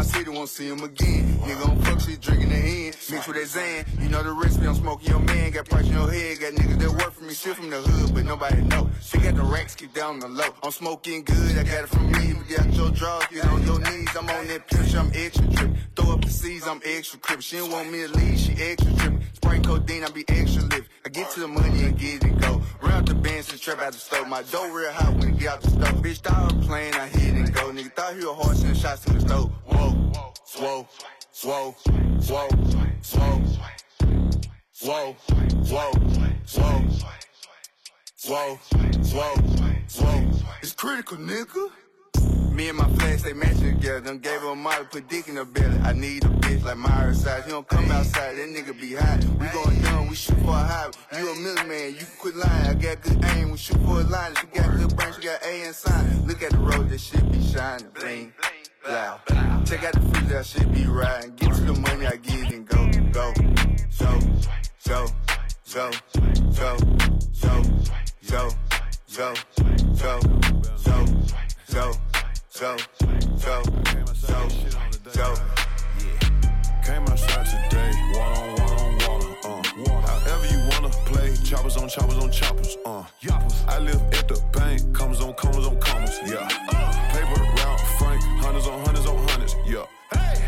[0.00, 1.38] my city, won't see him again.
[1.40, 2.94] Nigga on fuck shit, drinking the hen.
[3.10, 3.84] Mix with that Zan.
[4.00, 5.50] You know the recipe, I'm smoking your man.
[5.50, 6.40] Got price in your head.
[6.40, 8.88] Got niggas that work for me, shit from the hood, but nobody know.
[9.02, 10.48] She got the racks, keep down the low.
[10.62, 12.32] I'm smoking good, I got it from me.
[12.32, 14.08] But got your drugs, get on your knees.
[14.16, 15.70] I'm on that pitch, I'm extra trip.
[15.94, 17.42] Throw up the C's, I'm extra crip.
[17.42, 19.20] She don't want me to leave, she extra trip.
[19.34, 20.88] Spray codeine, I be extra lift.
[21.04, 22.62] I get to the money and get it go.
[23.00, 24.28] Out the bands and trap out the stove.
[24.28, 26.02] My dough real hot when it get out the stove.
[26.02, 27.70] Bitch, thought I was playing, I hit and go.
[27.70, 29.50] Nigga thought he was hard, sending shots in the stove.
[29.64, 30.86] Whoa, whoa,
[31.42, 31.74] whoa,
[32.28, 32.50] whoa,
[33.08, 33.40] whoa.
[34.82, 35.14] Whoa,
[35.68, 35.92] whoa,
[36.54, 36.82] whoa,
[38.26, 38.58] whoa,
[39.98, 40.30] whoa.
[40.62, 41.70] It's critical, nigga.
[42.60, 44.00] Me and my flash, they matching together.
[44.00, 45.78] Done gave her a model, put dick in her belly.
[45.82, 47.46] I need a bitch like Myra size.
[47.46, 49.24] He don't come outside, that nigga be hot.
[49.40, 50.90] We going young, we shoot for a high.
[51.18, 52.66] You a million man, you quit lying.
[52.66, 54.34] I got good aim, we shoot for a line.
[54.36, 56.26] She got good brain, she got A and sign.
[56.26, 57.88] Look at the road, that shit be shining.
[57.94, 58.34] Bling,
[58.86, 59.20] loud.
[59.64, 61.34] Check out the freezer, that shit be riding.
[61.36, 63.32] Get to the money, I get and go, go.
[63.88, 64.20] So,
[64.76, 65.06] so,
[65.64, 65.90] so,
[66.52, 66.76] so,
[67.32, 67.62] so,
[68.20, 68.48] so,
[69.06, 69.34] so,
[69.96, 70.20] so,
[71.64, 71.92] so,
[72.60, 72.76] so,
[73.38, 73.62] so, so,
[74.12, 74.48] so,
[75.08, 75.34] so.
[76.84, 80.20] Came outside today, water on water on water, uh.
[80.20, 83.04] However you wanna play, choppers on choppers on choppers, uh.
[83.66, 86.48] I live at the bank, commas on commas on commas, yeah.
[87.12, 89.86] Paper route, frank, hundreds on hundreds on hundreds, yeah.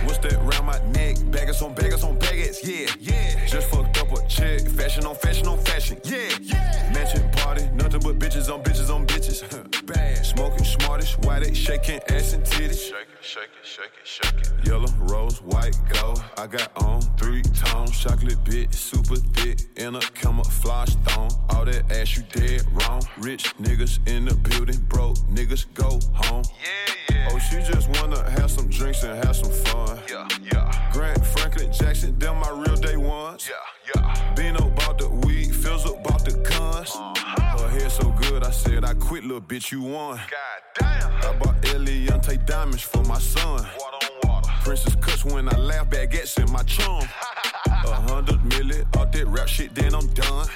[0.05, 1.17] What's that round my neck?
[1.31, 3.47] Baggers on baggers on baggers, yeah, yeah.
[3.47, 6.93] Just fucked up a check, fashion on fashion on fashion, yeah, yeah.
[6.93, 9.89] Mansion party, nothing but bitches on bitches on bitches.
[10.43, 12.89] Smoking smartish, why they shaking ass and titties?
[12.89, 14.67] Shake it, shake it, shake it, shake it.
[14.67, 16.21] Yellow, rose, white, gold.
[16.37, 21.31] I got on three tones, chocolate bit, super thick, in a camouflage thong.
[21.51, 23.03] All that ass you dead wrong.
[23.19, 26.43] Rich niggas in the building, broke niggas go home.
[26.61, 27.29] Yeah, yeah.
[27.31, 30.01] Oh, she just wanna have some drinks and have some fun.
[30.11, 30.91] Yeah, yeah.
[30.93, 33.49] Grant Franklin Jackson, them my real day ones.
[33.49, 34.35] Yeah, yeah.
[34.35, 36.99] Bino bought the weed, Phil's bought the guns.
[37.17, 37.42] Hair
[37.93, 40.17] so good, I said I quit, little bitch, you won.
[40.17, 41.13] God damn.
[41.13, 43.67] I bought Eliantte diamonds for my son.
[43.79, 44.51] Water on water.
[44.63, 47.07] Princess cuts when I laugh, baguettes in my chum.
[47.67, 50.49] A hundred million, all that rap shit, then I'm done.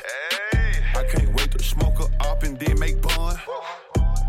[0.52, 0.72] Hey.
[0.94, 3.38] I can't wait to smoke a up and then make bun.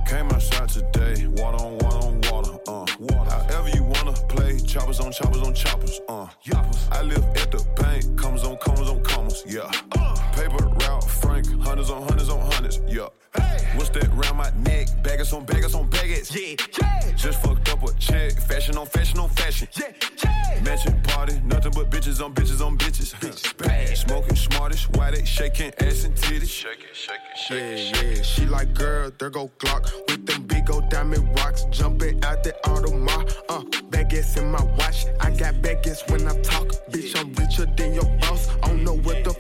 [0.08, 2.86] Came outside today, water on water on water, uh.
[3.00, 3.32] Water.
[3.32, 6.28] However you wanna play, choppers on choppers on choppers, uh.
[6.44, 6.88] Yoppers.
[6.92, 9.72] I live at the bank, commas on commas on commas, yeah.
[9.94, 10.16] Uh.
[10.34, 10.77] Paper
[11.46, 13.08] route, hundreds on hundreds on hundreds, yeah.
[13.76, 14.88] What's that round my neck?
[15.04, 17.12] Baggers on baggers on baggers, yeah, yeah.
[17.16, 19.92] Just fucked up a check, fashion on fashion on fashion, yeah,
[20.24, 20.62] yeah.
[20.64, 23.14] Mansion party, nothing but bitches on bitches on bitches.
[23.16, 23.96] Bitches bad.
[23.98, 26.50] Smoking smartish, why they shaking ass and titties?
[26.50, 30.44] Shake it, shake it, shake Yeah, yeah, she like girl, there go Glock with them
[30.44, 33.36] big old diamond rocks jumping out the Audemars.
[33.50, 36.68] Uh, baguettes in my watch, I got baguettes when I talk.
[36.90, 38.50] Bitch, I'm richer than your boss.
[38.64, 39.34] I don't know what the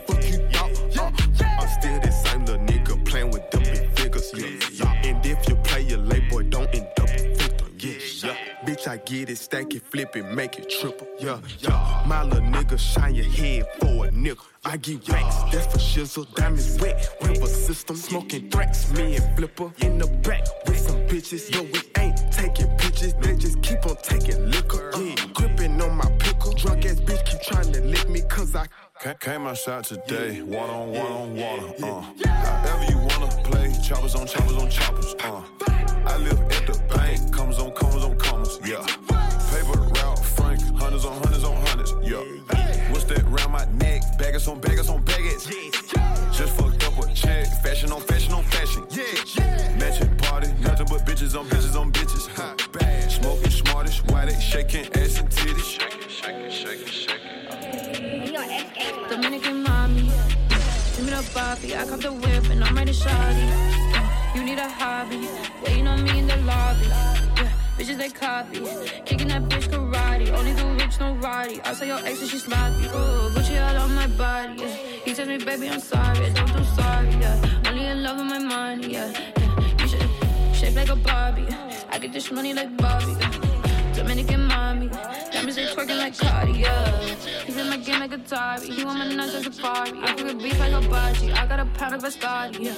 [8.88, 11.08] Bitch, I get it, stack it, flip it, make it triple.
[11.19, 12.04] Yeah, yeah.
[12.06, 14.45] My little nigga, shine your head for a nickel.
[14.63, 16.34] I get racks, that's for shizzle.
[16.36, 17.95] Diamonds wet, river system.
[17.95, 21.54] Smoking threats, me and Flipper in the back with some bitches.
[21.54, 24.91] Yo, we ain't taking pictures, they just keep on taking liquor.
[24.97, 26.54] Yeah, gripping on my pickle.
[26.54, 28.67] Drunk ass bitch keep trying to lick me, cause I
[29.19, 31.73] Came outside today, one on one on water.
[31.84, 32.02] Uh.
[32.28, 35.15] However you wanna play, choppers on choppers on choppers.
[35.19, 35.43] Uh.
[36.08, 36.87] I live at the
[44.17, 45.45] Baggers on baggers on baggage.
[46.32, 48.86] Just fucked up a check, fashion on fashion on fashion.
[48.89, 49.75] Yeah.
[49.77, 52.27] Matching party, nothing but bitches on bitches on bitches.
[52.36, 53.12] Hot bad.
[53.12, 55.63] Smoking smartish, why they shaking ass and titties?
[55.63, 57.27] Shaking, shaking, shaking, shaking.
[59.10, 60.12] Dominican mommy.
[60.95, 64.36] Give me the Bobby, I cop the whip and I'm ready shawty.
[64.36, 65.27] You need a hobby,
[65.63, 66.88] waiting on me in the lobby.
[66.88, 68.60] Yeah, bitches they copy,
[69.06, 70.32] kicking that bitch karate.
[70.32, 71.62] Only the rich, no roddy.
[71.62, 72.86] I say your ex and she sloppy.
[72.88, 74.62] Ooh, Gucci all on my body.
[74.62, 74.76] Yeah.
[75.06, 77.10] He tells me, baby, I'm sorry, I don't do sorry.
[77.22, 78.94] Yeah, only in love with my money.
[78.94, 79.82] Yeah, yeah.
[79.82, 80.10] you should
[80.56, 81.48] shape like a Barbie.
[81.90, 83.16] I get this money like Bobby.
[83.94, 84.90] Dominican mommy.
[85.32, 87.16] Diamonds they twerking like Cardi, yeah.
[87.46, 88.66] He's in my game like Atari.
[88.66, 89.92] He want my nuts like Safari.
[90.04, 91.32] I cook beef like a body.
[91.32, 92.74] I got a pound of Biscotti, yeah.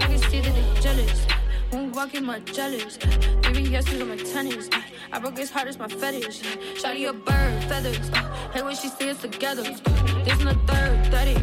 [0.00, 1.37] I can see that they jealous.
[1.72, 2.96] Won't walk in my jealous.
[3.42, 4.70] Baby, yesterday on my tennis.
[5.12, 6.40] I broke his heart, it's my fetish.
[6.80, 8.08] Shotty a bird, feathers.
[8.54, 9.62] Hey, when she see us together.
[9.62, 11.36] This in the third, 30.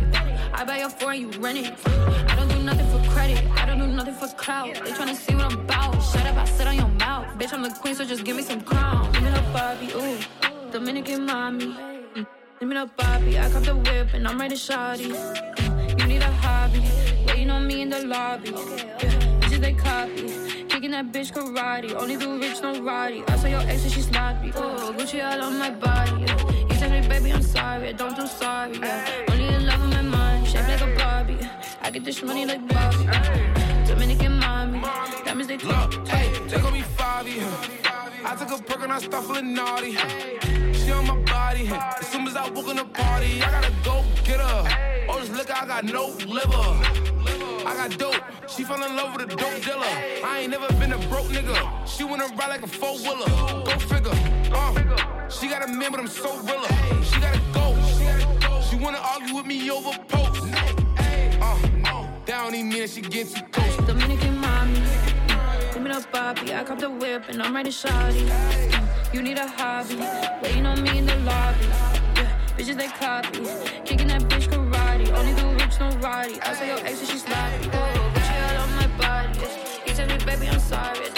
[0.54, 1.74] I buy your four and you rent it.
[1.86, 3.44] I don't do nothing for credit.
[3.52, 4.74] I don't do nothing for clout.
[4.74, 6.02] They tryna see what I'm about.
[6.02, 7.28] Shut up, I sit on your mouth.
[7.38, 9.12] Bitch, I'm the queen, so just give me some crown.
[9.12, 10.72] Give me the Bobby, ooh.
[10.72, 11.66] Dominican mommy.
[11.66, 12.28] Mm.
[12.60, 13.38] Give me the Bobby.
[13.38, 15.14] I cop the whip and I'm ready to shawty.
[15.14, 16.00] Mm.
[16.00, 16.82] You need a hobby.
[17.28, 18.52] Waiting on me in the lobby.
[18.52, 19.35] Yeah.
[19.66, 20.28] They copy.
[20.70, 21.96] Kicking that bitch karate.
[21.96, 23.24] Only do rich, no roddy.
[23.28, 24.52] I saw your ex and she sloppy.
[24.54, 26.22] Oh, Gucci all on my body.
[26.22, 26.52] Yeah.
[26.70, 27.90] He tell me, baby, I'm sorry.
[27.90, 28.78] I don't do sorry.
[28.78, 29.26] Yeah.
[29.28, 30.46] Only in love with my mind.
[30.46, 31.40] Shape like a Barbie.
[31.82, 33.06] I get this money like Bobby.
[33.06, 33.86] Yeah.
[33.88, 34.82] Dominican mommy.
[35.26, 37.42] Diamonds they Look, hey, they call me Fabi.
[38.24, 39.94] I took a perk and I start feeling naughty.
[40.74, 41.68] She on my body.
[41.72, 45.08] As soon as I walk in the party, I gotta go get her.
[45.10, 47.15] Oh, this liquor, I got no liver.
[47.66, 48.22] I got dope.
[48.48, 49.86] She fell in love with a dope dealer.
[50.24, 51.88] I ain't never been a broke nigga.
[51.88, 53.26] She wanna ride like a four wheeler.
[53.66, 54.12] Go figure.
[54.54, 56.68] Uh, she got a man, but I'm so realer.
[57.04, 57.76] She gotta go.
[58.70, 60.46] She wanna argue with me over posts.
[61.42, 63.78] Uh, don't even mean she get too close.
[63.88, 64.80] Dominican mommy.
[65.74, 66.54] Give me the Bobby.
[66.54, 68.32] I cop the whip and I'm ready shawty.
[69.12, 69.98] You need a hobby.
[70.44, 71.66] Waiting on me in the lobby.
[72.16, 73.42] Yeah, bitches they copy.
[73.86, 74.35] Kicking that.
[75.80, 76.40] Only do no roddy.
[76.42, 77.70] I say your ex and she sloppy.
[77.74, 79.40] Oh, Gucci all on my body.
[79.86, 81.15] He tell me, baby, I'm sorry.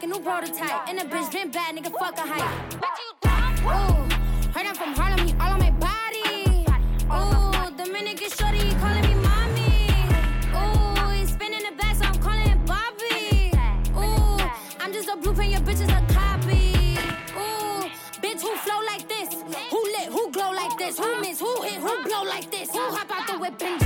[0.00, 0.88] The Birkin, new prototype.
[0.88, 2.74] And the bitch been bad, nigga, fuck a hype.
[3.64, 4.04] Ooh,
[4.52, 6.66] heard I'm from Harlem, he all on my body.
[7.12, 9.88] Ooh, Dominican shorty, he calling me mommy.
[10.54, 13.52] Ooh, he's spinning the back, so I'm calling him Bobby.
[13.96, 14.38] Ooh,
[14.80, 16.98] I'm just a blueprint, your bitch is a copy.
[17.36, 17.88] Ooh,
[18.20, 19.34] bitch, who flow like this?
[19.70, 20.98] Who lit, who glow like this?
[20.98, 22.70] Who miss, who hit, who blow like this?
[22.70, 23.85] Who hop out the whip and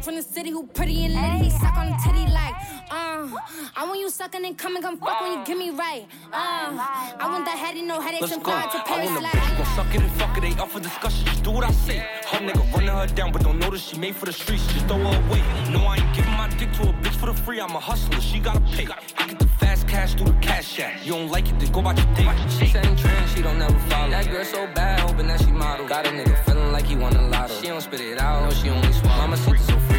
[0.00, 1.44] fuck bitch from the city who pretty and lit.
[1.44, 2.54] He suck on the titty like,
[2.90, 3.28] uh.
[3.76, 6.06] I want you sucking and come and come fuck when you give me right.
[6.32, 6.76] Uh,
[7.18, 8.50] I want that head and no headaches Let's and go.
[8.50, 9.32] fly to I Paris want a like.
[9.32, 10.44] bitch gon' suck it and fuck it.
[10.44, 11.26] Ain't up for discussion.
[11.26, 11.98] Just do what I say.
[11.98, 14.66] Her nigga running her down, but don't notice she made for the streets.
[14.72, 15.42] Just throw her away.
[15.70, 17.60] No, I ain't giving my dick to a bitch for the free.
[17.60, 18.20] I'm a hustler.
[18.20, 18.86] She gotta pay.
[19.18, 21.04] I get the fast cash through the cash app.
[21.04, 22.28] You don't like it, then go about your day.
[22.48, 24.10] She setting trends, she don't never follow.
[24.10, 25.86] That girl so bad, hoping that she model.
[25.86, 27.54] Got a nigga feeling like he won a lotto.
[27.60, 29.16] She don't spit it out, no, she only swallow.
[29.16, 29.89] Mama so freaky,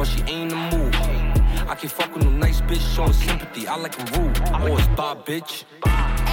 [0.00, 0.94] but she ain't the move.
[1.68, 3.68] I can't fuck with no nice bitch showing sympathy.
[3.68, 4.36] I like 'em rude.
[4.62, 5.64] Or it's Bob, bitch.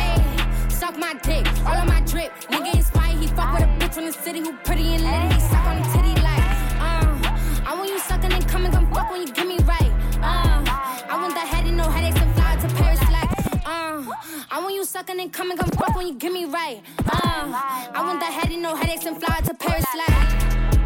[0.03, 2.31] Ayy, suck my dick, all of my drip.
[2.51, 5.33] Nigga inspired, he fuck with a bitch from the city who pretty and lit.
[5.33, 6.45] He suck on the titty like,
[6.89, 7.69] uh.
[7.69, 9.91] I want you sucking and coming, come fuck when you give me right.
[10.29, 10.63] Uh,
[11.13, 13.31] I want the head and no headaches and fly to Paris like,
[13.65, 13.97] uh.
[14.49, 16.79] I want you sucking and coming, come fuck when you give me right.
[17.05, 17.43] Uh,
[17.97, 20.76] I want the head and no headaches and fly to Paris like.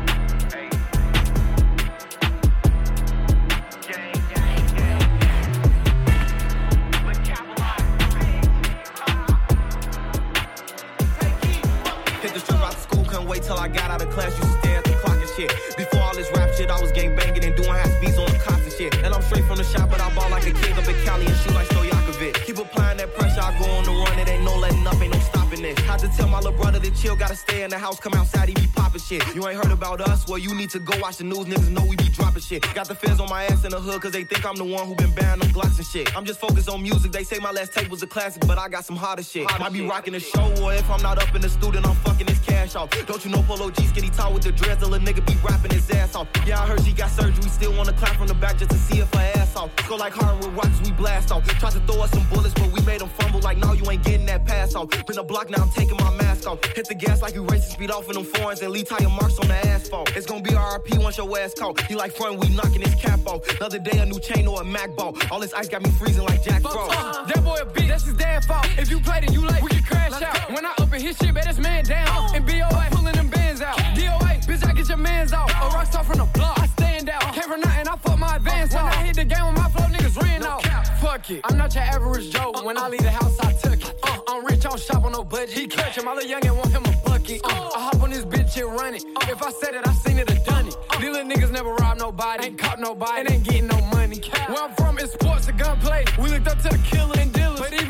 [13.31, 14.35] Wait till I got out of class.
[14.35, 15.49] To stare at the clock and shit.
[15.77, 18.39] Before all this rap shit, I was gang banging and doing half beats on the
[18.43, 18.93] cops and shit.
[19.03, 21.25] And I'm straight from the shop, but I ball like a kid up in Cali
[21.25, 22.45] and shoot like Stojakovic.
[22.45, 24.19] Keep applying that pressure, I go on the run.
[24.19, 25.79] It ain't no letting up, ain't no stopping this.
[25.79, 28.49] Had to tell my little brother to chill, gotta stay in the house, come outside,
[28.49, 29.23] he be popping shit.
[29.33, 30.27] You ain't heard about us?
[30.27, 32.61] Well, you need to go watch the news, niggas know we be dropping shit.
[32.75, 34.87] Got the feds on my ass in the hood, cause they think I'm the one
[34.87, 36.15] who been banning them Glocks and shit.
[36.17, 38.67] I'm just focused on music, they say my last tape was a classic, but I
[38.67, 39.47] got some hotter shit.
[39.57, 42.27] Might be rocking the show, or if I'm not up in the studio, I'm fucking
[42.27, 42.89] his cash off.
[43.07, 45.89] Don't you know Polo G skinny tall with the dreads, a nigga be rapping his
[45.91, 46.27] ass off.
[46.45, 48.99] Yeah, I heard she got surgery, still wanna clap from the back just to see
[48.99, 49.69] if her ass off.
[49.87, 51.45] Go like hard with rocks, we blast off.
[51.59, 54.03] Tried to throw us some bullets, but we made them fumble like, no, you ain't
[54.03, 54.89] getting that pass off.
[55.05, 56.63] Been a block, now I'm taking my mask off.
[56.75, 59.37] Hit the gas like you racing speed off in them foreigns and leave tire marks
[59.39, 60.15] on the asphalt.
[60.15, 61.79] It's gonna be RP once your ass caught.
[61.81, 63.47] He like front, we knocking his cap off.
[63.57, 65.15] Another day, a new chain or a Mac ball.
[65.29, 66.97] All this ice got me freezing like Jack Frost.
[66.97, 68.65] Uh, that boy a bitch, that's his damn fault.
[68.77, 70.51] If you played it, you like, we can crash out.
[70.51, 72.30] When I open his shit, bet this man down.
[72.33, 73.77] And BOA, pulling them bands out.
[73.77, 75.49] DOA, bitch, I get your mans out.
[75.51, 77.33] A rock star from the block, I stand out.
[77.33, 79.85] Came from nothing, I fuck my advance When I hit the game with my flow,
[79.87, 80.61] niggas ran out.
[80.99, 82.53] Fuck it, I'm not your average Joe.
[82.63, 83.99] When I leave the house, I took it.
[84.03, 85.49] Uh, I'm rich, I don't shop on no budget.
[85.49, 87.41] He catch him, I little young and want him a bucket.
[87.43, 89.03] Uh, I hop on this bitch and run it.
[89.27, 90.77] If I said it, I seen it, I done it.
[91.01, 94.21] These niggas never rob nobody, ain't caught nobody, and ain't getting no money.
[94.47, 96.05] Where I'm from, it's sports and gunplay.
[96.17, 97.33] We looked up to the killer and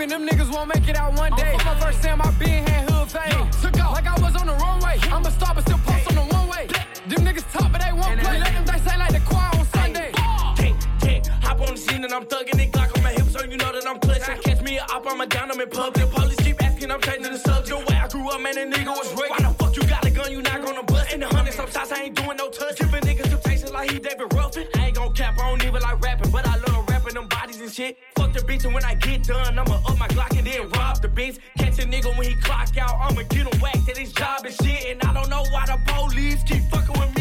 [0.02, 1.56] even them niggas won't make it out one day.
[1.60, 3.50] For my first time, I been had hood fame.
[3.62, 4.98] Took off like I was on the runway.
[5.12, 6.66] I'm a star, but still post on the one way.
[7.08, 8.40] Them niggas talk, but they won't play.
[8.40, 10.12] Let them dice like the choir on Sunday.
[10.58, 12.72] Gang, gang, hop on the scene and I'm thugging it.
[12.72, 14.42] Glock on my hips, so you know that I'm clutching.
[14.42, 16.10] Catch me up, I'm a down, I'm in public.
[16.10, 17.88] Police keep asking, I'm changing the subject.
[17.88, 19.30] Way I grew up, man, a nigga was raised.
[19.30, 21.14] Why the fuck you got a gun, you not gonna bust?
[21.14, 22.80] In the hundred some shots, I ain't doing no touch.
[22.80, 24.66] Giving niggas temptation like he David Ruffin.
[24.78, 27.62] I ain't gon' cap, I don't even like rapping, but I love rapping them bodies
[27.62, 27.98] and shit.
[28.32, 31.02] Fuck the bitch, and when I get done, I'ma up my Glock and then rob
[31.02, 31.40] the bitch.
[31.58, 34.54] Catch a nigga when he clock out, I'ma get him whacked at his job and
[34.54, 34.86] shit.
[34.92, 37.21] And I don't know why the police keep fucking with me,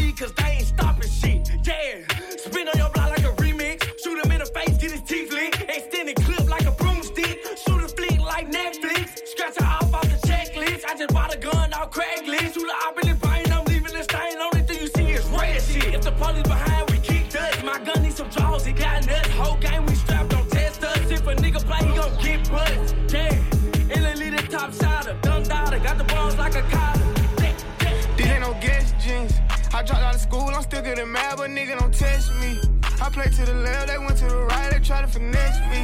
[30.31, 32.61] school, I'm still getting mad, but nigga don't test me.
[33.03, 35.83] I play to the left, they went to the right, they try to finesse me.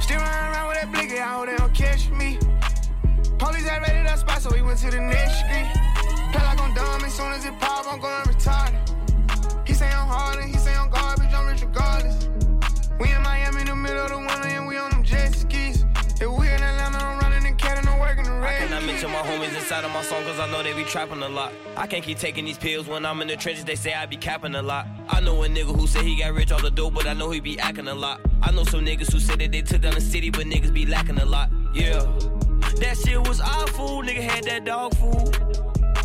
[0.00, 2.38] Still running around with that blicky, I hope they don't catch me.
[3.38, 5.68] Police had raided that spot, so we went to the next street.
[6.32, 8.78] Play like I'm dumb, as soon as it pop, I'm going retarded.
[9.66, 12.28] He say I'm hard and he say I'm garbage, I'm rich regardless.
[13.00, 14.61] We in Miami in the middle of the winter
[18.42, 21.22] I cannot mention my homies inside of my song cause I know they be trapping
[21.22, 21.52] a lot.
[21.76, 24.16] I can't keep taking these pills when I'm in the trenches, they say I be
[24.16, 24.88] capping a lot.
[25.08, 27.30] I know a nigga who said he got rich off the dope, but I know
[27.30, 28.20] he be acting a lot.
[28.42, 30.86] I know some niggas who said that they took down the city, but niggas be
[30.86, 31.50] lacking a lot.
[31.72, 32.00] Yeah.
[32.80, 35.34] That shit was awful, nigga had that dog food.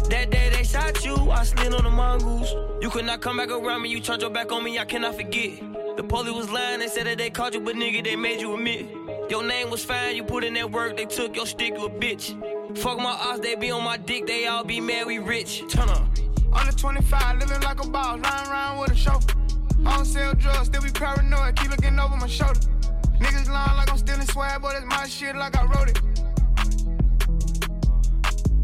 [0.10, 2.54] That day they shot you, I slid on the mongoose.
[2.82, 5.16] You could not come back around me, you turned your back on me, I cannot
[5.16, 5.60] forget.
[5.98, 8.54] The police was lying, they said that they caught you, but nigga, they made you
[8.56, 8.97] admit.
[9.30, 11.90] Your name was fine, you put in that work, they took your stick, you a
[11.90, 12.78] bitch.
[12.78, 15.64] Fuck my odds, they be on my dick, they all be mad, we rich.
[15.70, 16.08] Turn up.
[16.54, 19.36] Under 25, living like a boss, riding around with a chauffeur.
[19.86, 22.60] I don't sell drugs, still be paranoid, keep looking over my shoulder.
[23.20, 26.02] Niggas lying like I'm stealing swag, but it's my shit like I wrote it.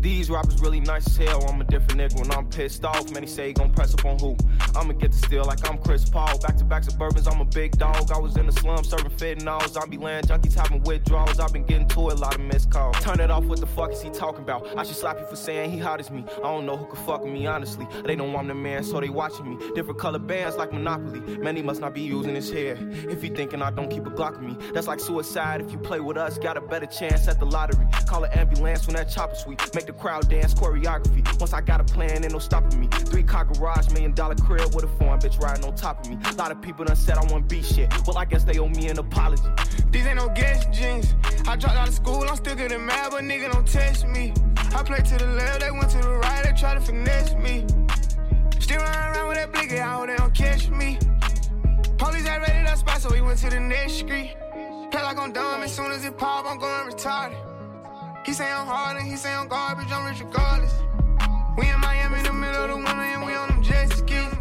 [0.04, 1.47] These rappers really nice as hell.
[1.47, 3.10] I'm a different nigga when I'm pissed off.
[3.14, 4.36] Many say he gon' press up on who?
[4.76, 6.38] I'ma get the steal like I'm Chris Paul.
[6.39, 8.12] Back to back suburbans, I'm a big dog.
[8.12, 9.66] I was in the slum serving fentanyl.
[9.70, 11.39] Zombie land junkies having withdrawals.
[11.39, 12.99] I've been getting to a lot of missed calls.
[12.99, 14.78] Turn it off, what the fuck is he talking about?
[14.78, 16.26] I should slap you for saying he hot as me.
[16.36, 17.88] I don't know who could fuck me, honestly.
[18.04, 19.72] They know I'm the man, so they watching me.
[19.74, 21.38] Different color bands like Monopoly.
[21.38, 22.78] Man, he must not be using his hair.
[23.10, 25.62] If he thinking I don't keep a Glock with me, that's like suicide.
[25.62, 27.88] If you play with us, got a better chance at the lottery.
[28.06, 29.62] Call an ambulance when that chopper sweep.
[29.74, 31.39] Make the the crowd dance choreography.
[31.39, 32.87] Once I got a plan, ain't no stopping me.
[32.87, 36.17] Three car garage, million dollar crib with a foreign bitch riding on top of me.
[36.25, 37.91] A lot of people done said I want be shit.
[38.07, 39.43] Well, I guess they owe me an apology.
[39.91, 41.13] These ain't no guest jeans.
[41.47, 44.33] I dropped out of school, I'm still getting mad, but nigga don't test me.
[44.75, 47.65] I play to the left, they went to the right, they try to finesse me.
[48.59, 50.97] Still running around with that blicky, I hope they don't catch me.
[51.97, 54.35] Police had raided that spot, so we went to the next street.
[54.91, 57.53] Play like I'm dumb, as soon as it pop, I'm going retarded.
[58.26, 60.74] He say I'm hard and he say I'm garbage, I'm rich regardless.
[61.57, 64.34] We in Miami in the middle of the winter and we on them jet skis.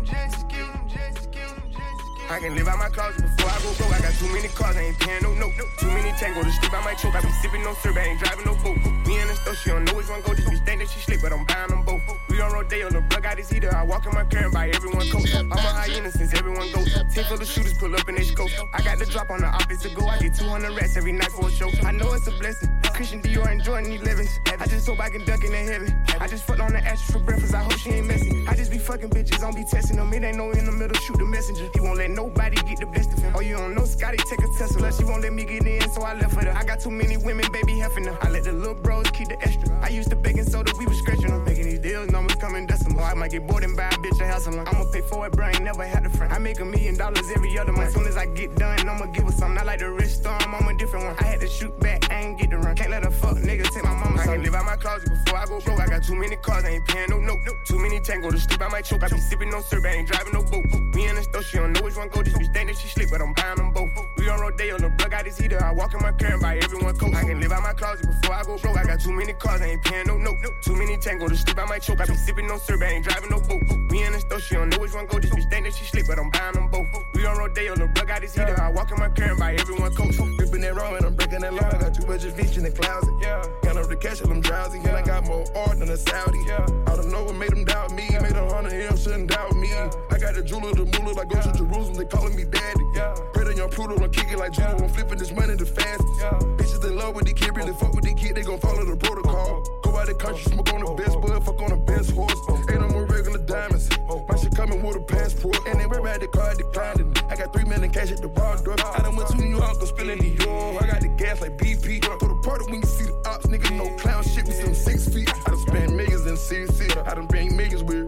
[2.30, 3.92] I can live out my closet before I go broke.
[3.92, 5.52] I got too many cars, I ain't paying no note.
[5.78, 7.14] Too many tango to sleep, I might choke.
[7.14, 8.78] I be sipping no syrup, I ain't driving no boat.
[9.04, 10.32] Me and the store, she don't know which one go.
[10.32, 12.01] This bitch think that she sleep, but I'm buying them both.
[12.42, 13.72] On Rodeo, the plug heater.
[13.72, 15.32] I walk in my car and buy everyone coat.
[15.32, 16.92] I'm a hyena since everyone goes.
[17.14, 18.50] Team full of shooters pull up in they scope.
[18.74, 20.06] I got the drop on the office to go.
[20.08, 21.70] I get 200 rats every night for a show.
[21.84, 22.68] I know it's a blessing.
[22.94, 24.40] Christian Dior and Jordan need livings.
[24.58, 26.04] I just hope I can duck in the heaven.
[26.20, 27.54] I just fucked on the ashes for breakfast.
[27.54, 28.44] I hope she ain't messy.
[28.48, 30.12] I just be fucking bitches, don't be testing them.
[30.12, 31.68] It ain't no in the middle, shoot the messenger.
[31.72, 33.34] He won't let nobody get the best of him.
[33.36, 34.92] Oh, you don't know Scotty take a Tesla.
[34.92, 36.50] She won't let me get in, so I left her.
[36.50, 38.18] I got too many women, baby, heffing her.
[38.20, 39.78] I let the little bros keep the extra.
[39.80, 41.44] I used to baking soda, we was scratching them.
[41.92, 43.04] Deals, numbers coming decimal.
[43.04, 44.66] I might get bored and buy a bitch a house alone.
[44.66, 45.44] I'ma pay for it, bro.
[45.44, 46.32] I ain't never had a friend.
[46.32, 47.88] I make a million dollars every other month.
[47.88, 49.58] As soon as I get done, I'ma give her something.
[49.58, 51.16] I like the rich storm, I'm a different one.
[51.20, 52.74] I had to shoot back, I ain't get to run.
[52.76, 54.22] Can't let a fuck nigga take my mama.
[54.22, 55.80] I can live out my closet before I go broke.
[55.80, 57.40] I got too many cars, I ain't paying no note.
[57.66, 59.02] Too many tango to sleep, I might choke.
[59.02, 60.64] I be sipping no syrup, I ain't driving no boat.
[60.94, 62.22] Me and the store, she don't know which one go.
[62.22, 63.90] This bitch think that she sleep, but I'm buying them both.
[64.16, 65.62] We on Rodeo, the plug got his heater.
[65.62, 67.14] I walk in my car and buy everyone coat.
[67.14, 68.78] I can live out my closet before I go broke.
[68.78, 70.38] I got too many cars, I ain't paying no note.
[70.62, 72.00] Too many tango to sleep, I might choke.
[72.00, 73.62] I be sipping no syrup, I ain't driving no boat.
[73.90, 75.18] We and the store, she don't know which one go.
[75.18, 76.86] This bitch think that she sleep, but I'm buying them both.
[77.14, 78.58] We on Rodeo, the plug got his heater.
[78.60, 80.14] I walk in my car and buy everyone coat.
[80.38, 81.68] Ripping that wrong and I'm breaking that law.
[81.68, 83.12] I got too much fish in the closet.
[83.20, 83.42] Yeah.
[83.62, 84.78] Count up the cash and I'm drowsy.
[84.78, 86.38] And I got more art than a Saudi.
[86.46, 86.66] Yeah.
[86.86, 88.08] I don't know what made them doubt me.
[88.10, 89.70] Made a hundred him, shouldn't doubt me.
[89.72, 92.84] I got the jeweler, the moolah, like go to Jerusalem, they calling me daddy.
[92.94, 93.31] Yeah.
[93.62, 96.02] Young Pluto, I'm kicking like Judo, I'm flipping this money the fast.
[96.18, 96.30] Yeah.
[96.58, 98.96] Bitches in love with the kid, really fuck with the kid, they gon' follow the
[98.96, 99.62] protocol.
[99.84, 100.96] Go out the country, smoke on the oh.
[100.96, 102.34] best bud, fuck on the best horse.
[102.68, 103.88] Ain't no more regular diamonds.
[104.10, 104.26] Oh.
[104.28, 107.22] My shit coming with a passport, and they at the car, declined it.
[107.30, 108.74] I got three million cash at the bar door.
[108.82, 110.82] I done went to New York, I'm spilling New York.
[110.82, 112.02] I got the gas like BP.
[112.02, 115.06] Throw the party when you see the ops, nigga, no clown shit, we still six
[115.08, 115.30] feet.
[115.30, 118.01] I done spent millions in CC, I done bring millions with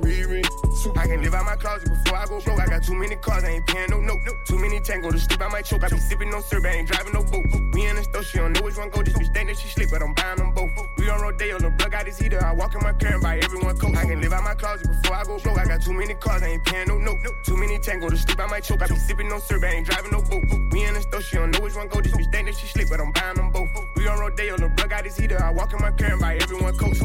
[0.85, 0.99] Riri.
[0.99, 2.61] I can live out my closet before I go broke.
[2.61, 4.21] I got too many cars, I ain't paying no note.
[4.45, 5.85] Too many tango to sleep, I might choke.
[5.85, 7.47] I be sipping no syrup, I ain't driving no boat.
[7.73, 9.03] We and the store, she don't know which one go.
[9.03, 10.71] This bitch think she sleep, but I'm buying them both.
[10.97, 12.45] We on Rodeo, the plug got his heater.
[12.45, 13.97] I walk in my car and buy everyone coat.
[13.97, 15.59] I can live out my closet before I go broke.
[15.59, 17.19] I got too many cars, I ain't paying no note.
[17.45, 18.83] Too many tango to sleep, I might choke.
[18.83, 20.45] I be sipping no syrup, I ain't driving no boat.
[20.73, 22.01] We and the store, she don't know which one go.
[22.01, 23.71] This bitch think she sleep, but I'm buying them both.
[23.97, 25.43] We on Rodeo, the plug got his heater.
[25.43, 26.99] I walk in my car and buy everyone coat.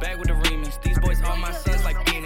[0.00, 0.80] Back with the remix.
[0.82, 2.25] These boys are my sons like Phoenix.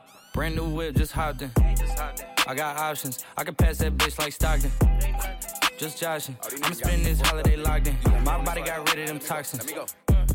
[0.33, 1.51] Brand new whip, just hopped in.
[2.47, 4.71] I got options, I can pass that bitch like Stockton.
[5.77, 7.97] Just joshing, I'ma spend this holiday locked in.
[8.23, 9.65] My body got rid of them toxins.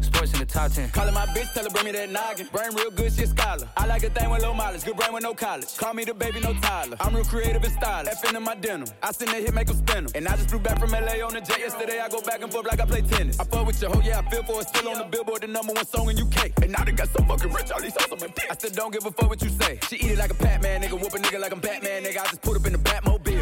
[0.04, 0.90] Sports in the top 10.
[0.90, 2.48] Callin' my bitch, tell her bring me that noggin.
[2.52, 3.68] Brain real good, she a scholar.
[3.76, 5.76] I like a thing with low mileage, good brain with no college.
[5.76, 6.96] Call me the baby, no Tyler.
[7.00, 8.12] I'm real creative and stylish.
[8.12, 8.88] F in my denim.
[9.02, 10.10] I send that hit, make them spin 'em.
[10.14, 12.00] And I just flew back from LA on the jet yesterday.
[12.00, 13.38] I go back and forth like I play tennis.
[13.40, 14.68] I fuck with your hoe, yeah, I feel for it.
[14.68, 16.52] Still on the billboard, the number one song in UK.
[16.62, 18.32] And now they got so fucking rich, all these hoes on.
[18.50, 19.78] I still don't give a fuck what you say.
[19.88, 21.00] She eat it like a Pac-Man, nigga.
[21.00, 22.20] Whoop a nigga like I'm Batman, nigga.
[22.20, 23.35] I just put up in the Batmobile.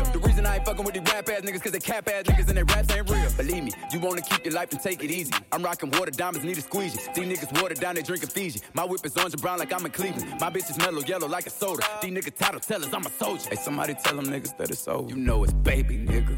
[0.45, 2.49] The reason I ain't fucking with these rap ass niggas, cause they cap ass niggas
[2.49, 3.31] and they raps ain't real.
[3.33, 5.33] Believe me, you wanna keep your life and take it easy.
[5.53, 6.99] I'm rocking water diamonds, need a squeegee.
[7.15, 8.61] These niggas water down, they drinking Fiji.
[8.75, 10.39] My whip is orange and brown like I'm in Cleveland.
[10.41, 11.83] My bitch is mellow yellow like a soda.
[12.03, 13.49] These niggas title tellers, I'm a soldier.
[13.49, 15.09] Hey, somebody tell them niggas that it's over.
[15.09, 16.37] You know it's baby, nigga.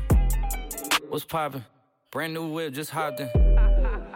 [1.08, 1.64] What's poppin'?
[2.12, 3.55] Brand new whip, just hopped in.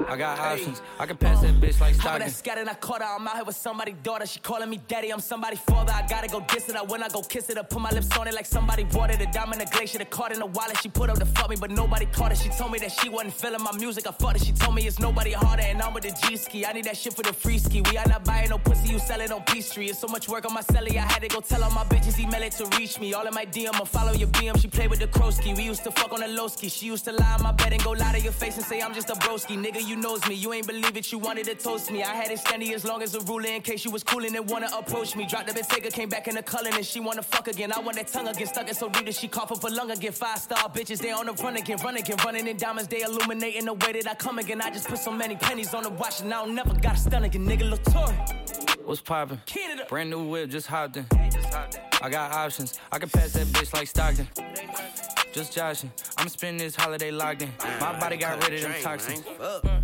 [0.09, 0.83] I got options.
[0.99, 2.21] I can pass that bitch like Stockton.
[2.21, 3.09] that scattered, I caught her.
[3.09, 4.27] I'm out here with somebody's daughter.
[4.27, 5.11] She calling me daddy.
[5.11, 5.93] I'm somebody's father.
[5.93, 6.77] I gotta go diss it.
[6.77, 7.59] I when I go kiss it.
[7.59, 9.21] I put my lips on it like somebody bought it.
[9.21, 10.77] A diamond, a glacier, the card in the wallet.
[10.83, 12.39] She put up to fuck me, but nobody caught it.
[12.39, 14.07] She told me that she wasn't feeling my music.
[14.07, 14.45] I fought it.
[14.45, 16.65] She told me it's nobody harder, and I'm with the G ski.
[16.67, 17.83] I need that shit for the free ski.
[17.83, 18.89] We are not buying no pussy.
[18.93, 19.91] You sell it on P Street.
[19.91, 20.97] It's so much work on my celly.
[20.97, 23.13] I had to go tell all my bitches email it to reach me.
[23.15, 24.61] All in my DM, I follow your BM.
[24.61, 25.57] She played with the Krosky.
[25.57, 26.69] We used to fuck on the low ski.
[26.69, 28.81] She used to lie on my bed and go lie to your face and say
[28.81, 29.59] I'm just a broski.
[29.63, 30.37] Nigga, you knows me.
[30.37, 31.11] You ain't believe it.
[31.11, 32.03] You wanted to toast me.
[32.03, 34.49] I had it standing as long as a ruler in case you was coolin' and
[34.49, 35.27] wanna approach me.
[35.27, 37.73] Dropped the Bentayga, came back in the color and she wanna fuck again.
[37.73, 39.91] I want that tongue again, stuck it so deep that she cough up a lung
[39.91, 40.13] again.
[40.13, 43.65] Five star bitches, they on the run again, run again, running in diamonds, they illuminating
[43.65, 44.63] the way that I come again.
[44.63, 46.99] I just put so many pennies on the watch and I don't never got a
[46.99, 47.69] stun again, nigga.
[47.71, 48.13] Latour.
[48.85, 49.41] What's poppin'?
[49.89, 51.90] Brand new whip, just hopped in.
[52.03, 52.79] I got options.
[52.91, 54.27] I can pass that bitch like Stockton.
[55.33, 55.93] Just joshing.
[56.17, 57.53] I'm spending this holiday locked in.
[57.79, 59.23] My body got rid of them toxins.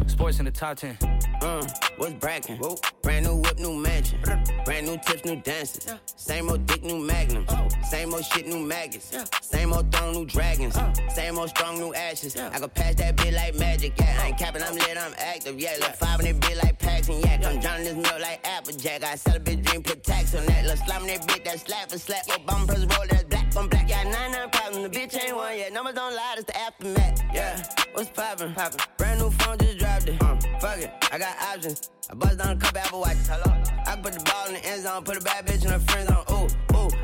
[0.06, 0.98] Sports in the top 10.
[1.42, 1.64] Uh,
[1.98, 2.58] what's brackin'?
[3.02, 4.18] Brand new whip, new mansion.
[4.64, 5.94] Brand new tips, new dances.
[6.16, 7.50] Same old dick, new magnums.
[7.88, 9.14] Same old shit, new maggots.
[9.42, 10.76] Same old throne, new dragons.
[11.10, 12.36] Same old strong, new ashes.
[12.36, 13.92] I can pass that bit like magic.
[13.98, 15.60] Yeah, I ain't capping, I'm lit, I'm active.
[15.60, 17.44] Yeah, look five in that bit like packs and yak.
[17.44, 19.04] I'm drowning this milk like Applejack.
[19.04, 20.64] I sell a bitch dream, put tax on that.
[20.66, 22.26] Look slime that bit, that slap and slap.
[22.26, 23.88] Obama press roll, that's black on black.
[23.88, 24.88] Yeah, nine nine problems.
[24.88, 25.72] The bitch ain't one yet.
[25.72, 27.22] Numbers don't lie, it's the aftermath.
[27.34, 28.54] Yeah, what's poppin'?
[28.54, 28.80] Poppin'.
[28.96, 30.22] Brand new phone, just dropped it.
[30.22, 31.90] Uh, fuck it, I got options.
[32.10, 33.28] I bust down a couple Apple watches.
[33.28, 33.62] Hello.
[33.86, 36.08] I put the ball in the end zone, put a bad bitch in her friend
[36.08, 36.24] zone.
[36.30, 36.48] Ooh,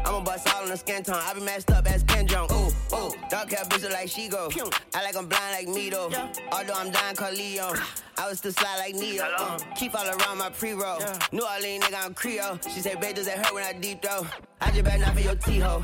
[0.05, 1.21] I'ma bust all in the skin tone.
[1.21, 2.51] I be messed up as Ken Jeong.
[2.51, 4.51] Ooh, ooh, dark hair bitch like she go.
[4.95, 6.11] I like I'm blind like me though.
[6.53, 7.73] Although I'm dying called Leo.
[8.19, 9.25] I was still slide like Neo.
[9.39, 11.01] Uh, keep all around my pre-roll.
[11.33, 12.59] New Orleans nigga, I'm Creole.
[12.69, 14.27] She say, babe, does that hurt when I deep throw?
[14.61, 15.83] I just better not for your T-ho.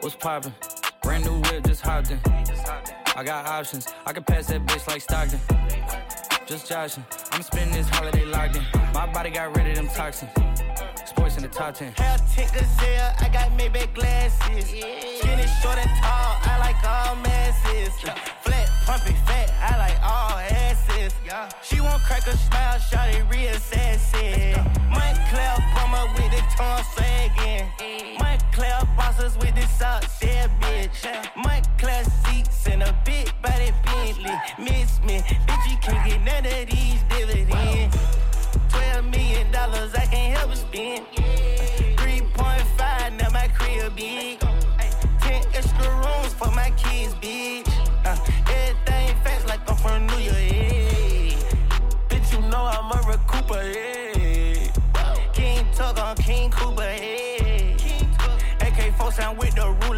[0.00, 0.54] What's poppin'?
[1.02, 2.20] Brand new whip, just hopped in.
[3.16, 3.86] I got options.
[4.04, 5.40] I can pass that bitch like Stockton.
[6.46, 7.04] Just joshing.
[7.32, 8.62] I'm spending this holiday locked in.
[8.94, 10.30] My body got rid of them toxins.
[11.04, 11.92] Sports in the top 10.
[11.96, 14.64] Hell, tick gazelle, I got Maybach glasses.
[14.68, 17.98] Skinny, short, and tall, I like all masses.
[18.42, 21.12] Flat, pumpy, fat, I like all asses.
[21.64, 24.54] She won't crack a smile, shot it real sassy.
[24.88, 27.66] Montclair Palmer with the tongue sagging.
[28.20, 31.10] Montclair bosses with the socks, yeah, bitch.
[31.34, 33.72] Montclair seats and a big body
[34.06, 34.30] Bentley.
[34.58, 37.96] Miss me, bitch, you can't get none of these dividends.
[38.68, 41.06] Twelve million dollars, I can't help but spend.
[41.96, 44.38] 3.5, now my crib big.
[45.20, 47.66] Ten extra rooms for my kids, bitch.
[48.04, 48.16] Uh,
[48.48, 51.34] everything fast like I'm from New York, yeah.
[52.08, 55.32] Bitch, you know I'm a recouper, yeah.
[55.32, 58.66] King Tug on King Cooper, yeah.
[58.66, 59.95] AK-4 sound with the ruler,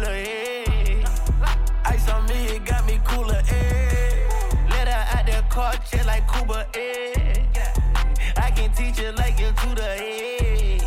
[5.59, 5.73] car,
[6.05, 7.73] like Cuba, yeah.
[8.37, 10.79] I can teach you like you tutor, yeah.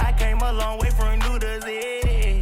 [0.00, 2.40] I came a long way from noodles, yeah.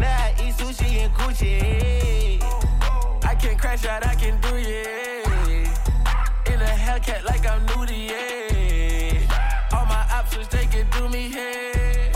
[0.00, 3.28] Now I eat sushi and Gucci, yeah.
[3.30, 6.52] I can crash out, I can do, yeah.
[6.52, 9.76] In a Hellcat like I'm nudie, yeah.
[9.76, 12.12] All my options, they can do me, yeah.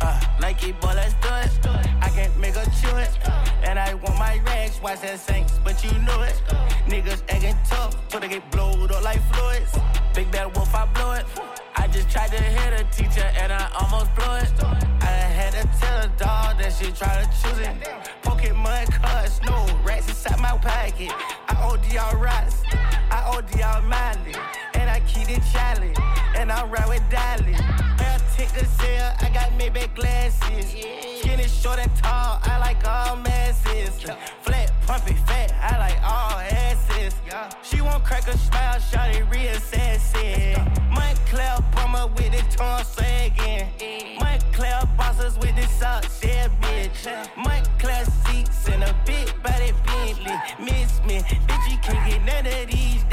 [0.00, 1.52] Uh, Nike ball, let's do it.
[2.02, 3.14] I can't make a choice.
[3.62, 6.47] And I want my rags, watch that Saints, but you know it.
[6.98, 9.70] Niggas acting tough, so they get blowed up like fluids.
[10.16, 11.24] Big bad wolf, I blow it.
[11.76, 14.50] I just tried to hit a teacher and I almost blew it.
[15.00, 17.70] I had to tell a dog that she tried to choose it.
[18.24, 21.12] Pokemon cards, no rats inside my pocket.
[21.46, 22.62] I OD all rocks,
[23.12, 24.34] I OD all Miley.
[24.74, 25.94] And I keep it Charlie,
[26.34, 27.52] and I ride with Dolly.
[28.02, 30.66] Hair tick sale, I got Maybach glasses.
[31.20, 34.00] Skinny, short, and tall, I like all masses.
[34.42, 37.14] Flat, pumpy, fat, I like all asses.
[37.62, 40.56] She won't crack a smile, shot it real sassy.
[40.88, 43.68] Montclair Palmer with the tongue sagging.
[44.18, 47.04] Montclair bosses with the socks, yeah, bitch.
[47.36, 50.36] Montclair seats and a big body Bentley.
[50.58, 53.04] Miss me, bitch, you can't get none of these.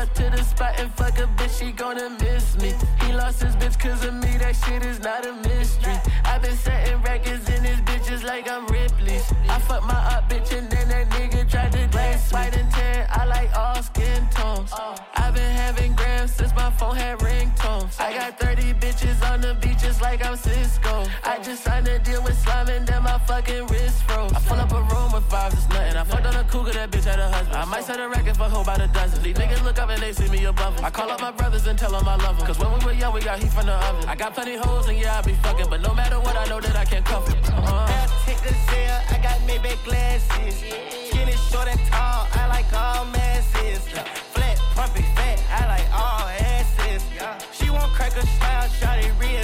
[0.00, 2.72] Up to the spot and fuck a bitch, she gonna miss me.
[3.04, 5.92] He lost his bitch cause of me, that shit is not a mystery.
[6.24, 9.30] I've been setting records in his bitches like I'm Ripley's.
[9.50, 13.08] I fuck my up bitch and then that nigga tried to glass white and tan.
[13.10, 14.72] I like all skin tones.
[15.16, 18.00] I've been having grams since my phone had ringtones.
[18.00, 21.10] I got 30 bitches on the beach just like I'm Sisqó.
[21.24, 24.32] I just signed a deal with slime and then my fucking wrist froze.
[24.32, 25.89] I pull up a room with vibes, it's nothing.
[27.60, 29.22] I might set a record for hoe by the dozen.
[29.22, 30.84] These niggas look up and they see me above 'em.
[30.84, 32.46] I call up my brothers and tell them I love 'em.
[32.46, 34.08] Cause when we were young, we got heat from the oven.
[34.08, 35.68] I got plenty hoes and yeah, I be fucking.
[35.68, 37.22] But no matter what, I know that I can't 'em.
[37.22, 37.86] Uh-huh.
[37.86, 40.54] Hair tick gazelle, I got Maybach glasses.
[41.10, 43.20] Skinny, short, and tall, I like all masses.
[43.60, 43.82] asses.
[44.34, 47.02] Flat, pumping, fat, I like all asses.
[47.52, 49.39] She won't crack a smile, shawty real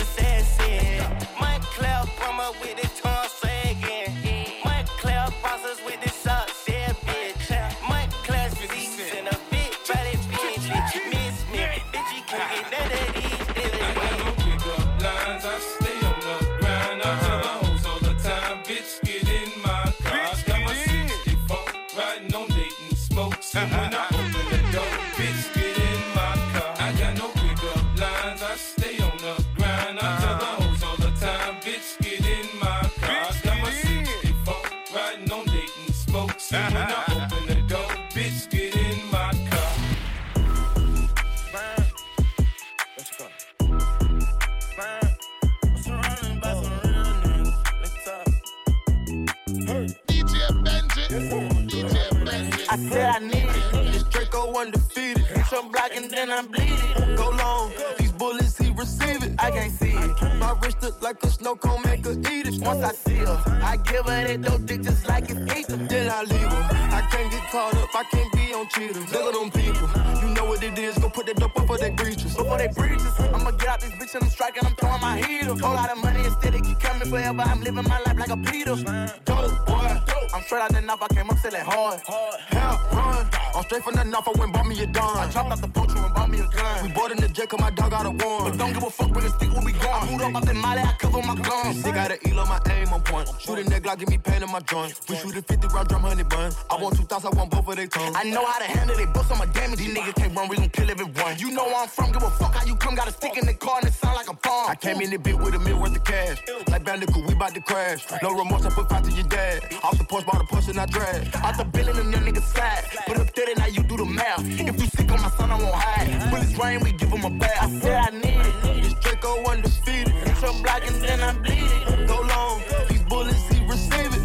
[55.97, 57.17] Bitch, then I'm bleeding.
[57.17, 57.73] Go long.
[57.99, 59.33] These bullets, he receive it.
[59.39, 60.39] I can't see it.
[60.39, 62.61] My wrist look like a snow cone, make her eat it.
[62.61, 65.77] Once I see her, I give her that dope dick just like it's ether.
[65.77, 66.65] Then I leave her.
[66.93, 69.13] I can't get caught up, I can't be on cheaters.
[69.13, 69.89] Look at them people.
[70.23, 70.99] You know what it is.
[70.99, 72.35] Go put that dope up for their breaches.
[72.35, 75.55] Before they breaches, I'ma get out this bitch and I'm striking, I'm throwing my heater.
[75.55, 77.43] Whole lot of money instead it keep coming forever.
[77.43, 78.77] I'm living my life like a Peter.
[79.25, 80.17] Dope boy.
[80.35, 82.01] I'm straight out the knife, I came up selling hard.
[82.49, 83.27] Hell, run.
[83.55, 85.17] I'm straight from the knife, I went bought me a dime.
[85.17, 86.85] I chopped out the poacher and bought me a gun.
[86.85, 88.51] We bought in the jet, cause my dog got a one.
[88.51, 90.09] But don't give a fuck when the stick when we gone.
[90.09, 91.83] I moved up out the molly, I cover my guns.
[91.83, 93.29] Sick out of Elo, my aim on point.
[93.41, 95.01] Shoot a nigga, Glock, give me pain in my joint.
[95.09, 96.53] We shoot a 50 round drum, honey bun.
[96.71, 98.15] I want two thoughts, I want both of their tongues.
[98.19, 99.79] I know how to handle it, books, I'm a damage.
[99.79, 101.39] These niggas can't run, we gon' kill everyone.
[101.39, 102.95] You know where I'm from, give a fuck how you come.
[102.95, 104.71] Got a stick in the car and it sound like a bomb.
[104.71, 106.39] I came in the bit with a mil worth of cash.
[106.69, 108.05] Like Bandicoot, we bout to crash.
[108.23, 109.63] No remorse, I put five to your dad.
[109.83, 111.35] Off the porch, bought a push and I drag.
[111.37, 112.85] Out the billing and your niggas slide.
[113.07, 114.41] Put up 30, now you do the math.
[114.45, 116.31] If you sick on my son, I won't hide.
[116.31, 117.63] Bullets rain, we give him a bath.
[117.63, 118.83] I said I need it.
[118.83, 120.15] This Draco undefeated.
[120.25, 122.07] Bitch, I'm blocking, then I'm bleeding.
[122.07, 122.63] Go long.
[122.89, 124.16] These bullets, he receive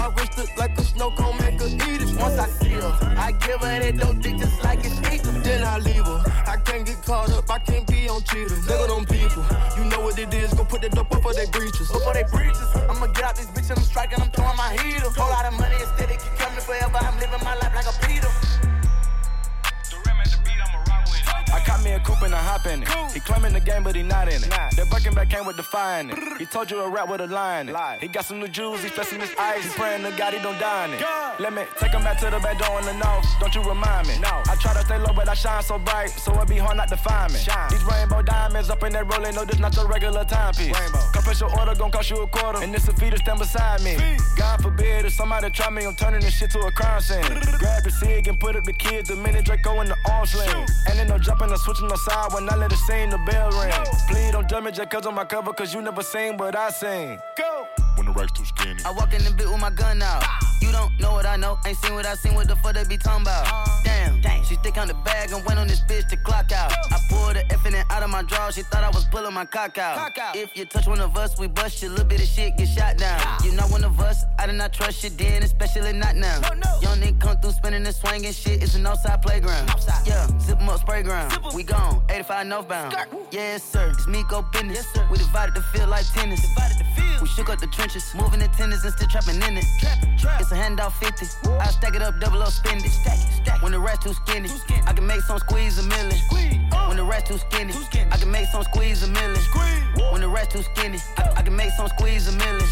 [0.00, 2.16] My wrist look like a snow cone, make her eat it.
[2.16, 5.30] Once I see her, I give her that dope dick just like it's ether.
[5.44, 6.20] Then I leave her.
[6.46, 8.66] I can't get caught up, I can't be on cheaters.
[8.66, 9.44] Look at them people.
[9.76, 10.54] You know what it is.
[10.54, 11.90] Go put that dope up for their breaches.
[11.90, 14.72] Up for they breaches, I'ma get out this bitch and I'm striking, I'm throwing my
[14.80, 15.10] heater.
[15.20, 16.96] Whole lot of money instead, it keep coming forever.
[16.96, 18.49] I'm living my life like a Peter.
[21.60, 22.88] I caught me a coupe and I hop in it.
[23.12, 24.48] He claiming the game, but he not in it.
[24.48, 26.38] That Birkin back came with in it.
[26.38, 27.68] He told you a rap with a line.
[28.00, 29.64] He got some new jewels, he flexing his eyes.
[29.64, 31.04] He praying to God he don't die in it.
[31.38, 33.26] Let me take him back to the back door in the north.
[33.40, 34.18] Don't you remind me?
[34.20, 34.40] No.
[34.48, 36.88] I try to stay low, but I shine so bright, so it be hard not
[36.88, 37.38] to find me.
[37.38, 37.70] Shine.
[37.70, 40.76] These rainbow diamonds up in that rolling, no, this not your regular timepiece.
[41.12, 43.82] Compress your order, gon' cost you a quarter, and this a fee to stand beside
[43.82, 43.96] me.
[44.36, 47.20] God forbid if somebody try me, I'm turning this shit to a crime scene.
[47.58, 50.66] Grab the cig and put up the kid, the minute Draco in the arm sling.
[50.88, 53.50] And then no jumping or switching no side when I let it sing the bell
[53.50, 53.72] ring.
[54.08, 56.70] Please don't judge me just cause on my cover, cause you never sing, what I
[56.70, 57.18] sing.
[57.36, 57.79] Go!
[58.10, 58.82] When the rack's too skinny.
[58.84, 60.24] I walk in the bit with my gun out.
[60.60, 62.84] You don't know what I know, ain't seen what I seen, what the fuck they
[62.84, 63.46] be talking about.
[63.84, 66.72] Damn, she stick on the bag and went on this bitch to clock out.
[66.72, 69.32] I pulled the F in it out of my draw, she thought I was pulling
[69.32, 70.12] my cock out.
[70.34, 72.98] If you touch one of us, we bust you, little bit of shit get shot
[72.98, 73.20] down.
[73.44, 76.40] You not one of us, I did not trust you then, especially not now.
[76.82, 79.70] Young nigga come through spinning and swinging shit, it's an outside playground.
[79.70, 80.06] Outside.
[80.06, 81.38] Yeah, zip 'em up, spray ground.
[81.54, 82.94] We gone, 85 northbound.
[83.30, 84.86] Yes, sir, it's me go business.
[85.10, 86.44] We divided the field like tennis.
[87.20, 89.64] We shook up the trenches, moving the tennis and still trapping in it.
[90.40, 91.26] It's a handout 50.
[91.60, 92.92] I stack it up, double up, spend it.
[93.62, 94.50] When the rest too skinny,
[94.86, 96.69] I can make some squeeze a million.
[96.90, 97.72] When the rest too skinny,
[98.10, 99.38] I can make some squeeze a million.
[100.10, 102.66] When the rest too skinny, I, I can make some squeeze a million.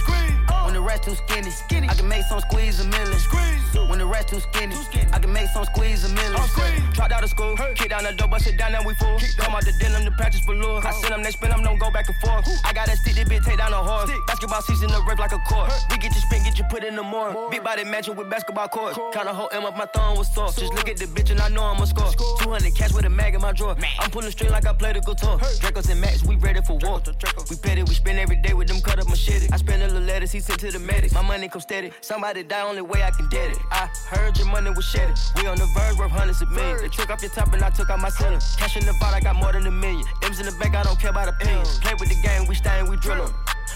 [0.64, 1.52] When the rest too skinny,
[1.88, 3.16] I can make some squeeze a million.
[3.88, 4.74] When the rest too skinny,
[5.12, 6.42] I can make some squeeze a million.
[6.94, 9.20] Dropped out of school, kick down the door, bust it down, and we full.
[9.38, 10.84] Come out the denim, the patches for lure.
[10.84, 12.44] I send them, they spin them, don't go back and forth.
[12.64, 14.10] I got that stick, this bitch take down a horse.
[14.26, 15.70] Basketball season, the rip like a court.
[15.92, 17.48] We get you spin, get you put in the more.
[17.50, 18.98] Big body matching with basketball courts.
[19.14, 20.48] Kinda whole M up, my thumb was sore.
[20.48, 22.10] Just look at the bitch and I know I'ma score.
[22.40, 23.76] 200 cash with a mag in my drawer.
[24.00, 25.38] I'm pulling straight like I played a guitar.
[25.38, 27.00] Dracos and Max, we ready for war.
[27.50, 29.48] We petty, we spend every day with them cut up machete.
[29.52, 31.12] I spend a little letters, he sent to the medic.
[31.12, 31.92] My money come steady.
[32.00, 33.58] Somebody die, only way I can get it.
[33.70, 35.16] I heard your money was shedded.
[35.36, 36.82] We on the verge, worth hundreds of millions.
[36.82, 38.40] They took off your top and I took out my ceiling.
[38.58, 40.04] Cash in the vault, I got more than a million.
[40.22, 41.78] M's in the bank, I don't care about opinions.
[41.80, 43.32] Play with the game, we stain, we drillin'.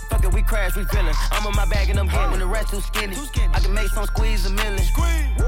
[0.09, 1.15] Fuck it, we crash, we feelin'.
[1.31, 2.31] I'm on my bag and I'm getting.
[2.31, 3.17] When the rest too skinny,
[3.53, 4.83] I can make some squeeze a million.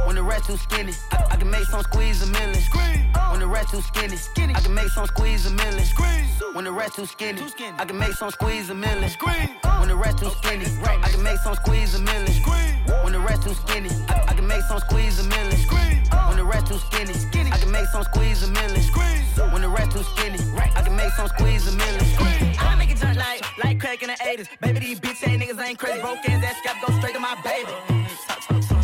[0.06, 2.62] When the rest too skinny, I, I can make some squeeze a million.
[3.30, 4.16] When the rest too skinny,
[4.54, 5.84] I can make some squeeze a million.
[6.52, 7.42] When the rest too skinny,
[7.78, 9.10] I can make some squeeze a million.
[9.78, 12.32] When the rest too skinny, I can make some squeeze a million.
[13.02, 15.58] When the rest too skinny, I, I can make some squeeze a million.
[16.28, 17.50] When the rest too skinny, skinny.
[17.52, 18.82] I can make some squeeze a million.
[18.82, 19.38] Squeeze.
[19.52, 20.70] When the rest too skinny, right.
[20.76, 22.04] I can make some squeeze a million.
[22.16, 22.56] Squeeze.
[22.58, 24.48] I make it jump like, like crack in the 80s.
[24.60, 26.00] Baby, these bitch ass niggas ain't crazy.
[26.00, 27.70] Broke ass that scap go straight to my baby.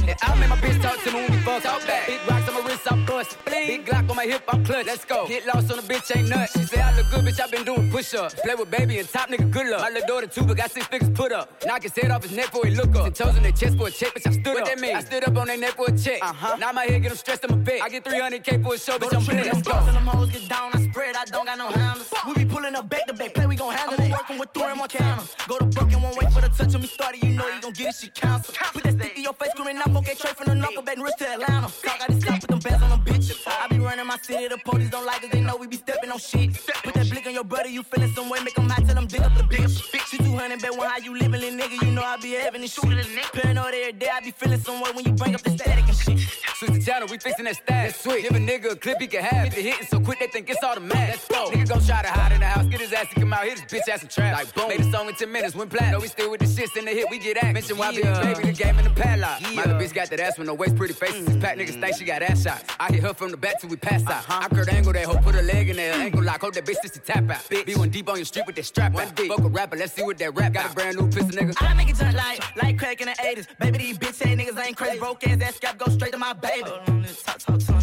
[0.06, 1.62] Yeah, I make my bitch talk to me when we fuck.
[1.62, 2.06] Talk back.
[2.06, 3.36] Big rocks on my wrist, Bust.
[3.46, 4.86] Big Glock on my hip, I'm clutch.
[4.86, 5.26] Let's go.
[5.26, 6.52] Get lost on the bitch, ain't nuts.
[6.52, 8.34] She say I look good, bitch, I been doing push ups.
[8.34, 9.80] Play with baby and top nigga, good luck.
[9.80, 11.50] My little daughter too, but got six figures put up.
[11.64, 13.06] Knock his head off his neck before he look up.
[13.06, 14.68] And toes in their chest for a check, bitch, I stood What up.
[14.68, 14.96] that mean?
[14.96, 16.22] I stood up on their neck for a check.
[16.22, 16.56] Uh-huh.
[16.56, 17.82] Now my head get them stressed, I'm a bet.
[17.82, 19.46] I get 300k for a show, bitch, I'm blessed.
[19.46, 19.72] Let's go.
[19.84, 22.12] Till them hoes get down, I spread, I don't got no handles.
[22.26, 24.10] We be pulling up back to back, play, we gon' handle it.
[24.10, 25.22] Working with Thor and Montana.
[25.48, 27.60] Go to Brooklyn, and won't wait for the touch of me started, you know you
[27.60, 28.54] gon' get it, shit cancel.
[28.72, 31.04] Put that stick in your face, screaming out, okay, straight from the knuckle, back and
[31.04, 31.68] wrist to Atlanta.
[31.82, 33.46] Talk, just stop, put them bands on them bitches.
[33.46, 36.10] I be running my city, the police don't like us, they know we be stepping
[36.10, 36.54] on shit.
[36.82, 39.06] Put that blick on your brother, you feeling some way, make them hot till them
[39.06, 39.82] dig up the bitch.
[40.10, 42.72] She 200, bet one how you living, little nigga, you know I be having this
[42.74, 42.82] shit.
[43.32, 45.96] Paranoid every day, I be feeling some way when you bring up the static and
[45.96, 46.18] shit.
[46.56, 47.86] Switch the channel, we fixing that stack.
[47.86, 48.22] That's sweet.
[48.22, 49.46] Give a nigga a clip he can have.
[49.46, 51.08] If it hitting so quick, they think it's automatic.
[51.08, 51.50] Let's go.
[51.50, 53.60] Nigga gon' try to hide in the house, get his ass to come out, hit
[53.60, 54.34] his bitch ass some trap.
[54.36, 54.68] Like boom.
[54.68, 55.92] Made a song in 10 minutes, went platinum.
[55.92, 57.54] Know we still with the shits in the hit, we get at.
[57.54, 58.22] Mention why Yeah.
[58.22, 59.40] baby, the game in the padlock.
[59.40, 59.50] Yeah.
[59.52, 61.24] My little bitch got that ass with no waist, pretty faces.
[61.24, 62.64] Six pack niggas think she got ass shots.
[62.80, 64.24] I hit her from the back till we pass out.
[64.24, 64.40] Uh-huh.
[64.44, 65.92] I curved angle that hoe, put a leg in there.
[65.92, 67.66] Ankle lock, hold that bitch just to tap out.
[67.66, 69.18] Be one deep on your street with that strap out.
[69.18, 70.72] Fuck a rapper, let's see what that rap got.
[70.72, 71.54] a brand new pistol, nigga.
[71.60, 73.46] I make it jump like, like crack in the 80s.
[73.58, 74.98] Baby, these bitch ass niggas ain't crazy.
[74.98, 76.70] Broke ass, that scap go straight to my baby.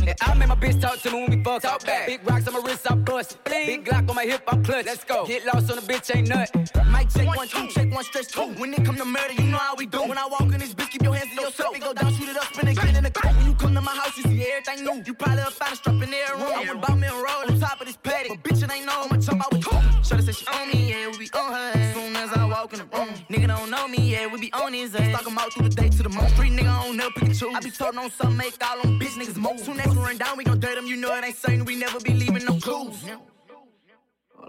[0.08, 1.62] Yeah, I make my bitch talk to me when we fuck.
[1.62, 2.08] Talk back.
[2.08, 3.38] Big rocks on my wrist, I bust.
[3.46, 4.86] Big Glock on my hip, I'm clutch.
[4.86, 5.28] Let's go.
[5.28, 6.50] Get lost on the bitch, ain't nut.
[6.92, 8.48] Mic check one, two, check one, stretch two.
[8.58, 10.02] When it come to murder, you know how we do.
[10.02, 11.76] When I walk in this bitch, keep your hands to yourself.
[11.76, 13.36] It go down, shoot it up, spin it, get in the coat.
[13.36, 15.04] When you come to my house, you see everything new.
[15.06, 16.52] You probably will find a strap in there room.
[16.56, 18.40] I went about me and roll on top of this paddock.
[18.42, 19.78] But bitch, it ain't know I'ma jump out with two.
[20.04, 21.94] Shorty said she on me, yeah, we be on her ass.
[21.94, 24.74] Soon as I walk in the room, nigga don't know me, yeah, we be on
[24.74, 25.12] his ass.
[25.16, 26.30] Talk him out through the day to the moon.
[26.30, 27.56] Street nigga on never pick and choose.
[27.56, 29.60] I be talking on something, make all them bitch niggas move.
[29.60, 30.86] Soon as we run down, we gon' dirt them.
[30.86, 33.04] You know it ain't certain, we never be leaving no clues.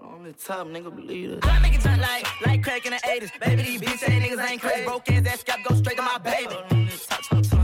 [0.03, 1.47] On the top, nigga, believe it.
[1.47, 3.41] I make it jump like, like crack in the 80s.
[3.41, 4.84] Baby, these bitch ass niggas ain't crazy.
[4.84, 6.57] Broke ass, that scap go straight to my baby.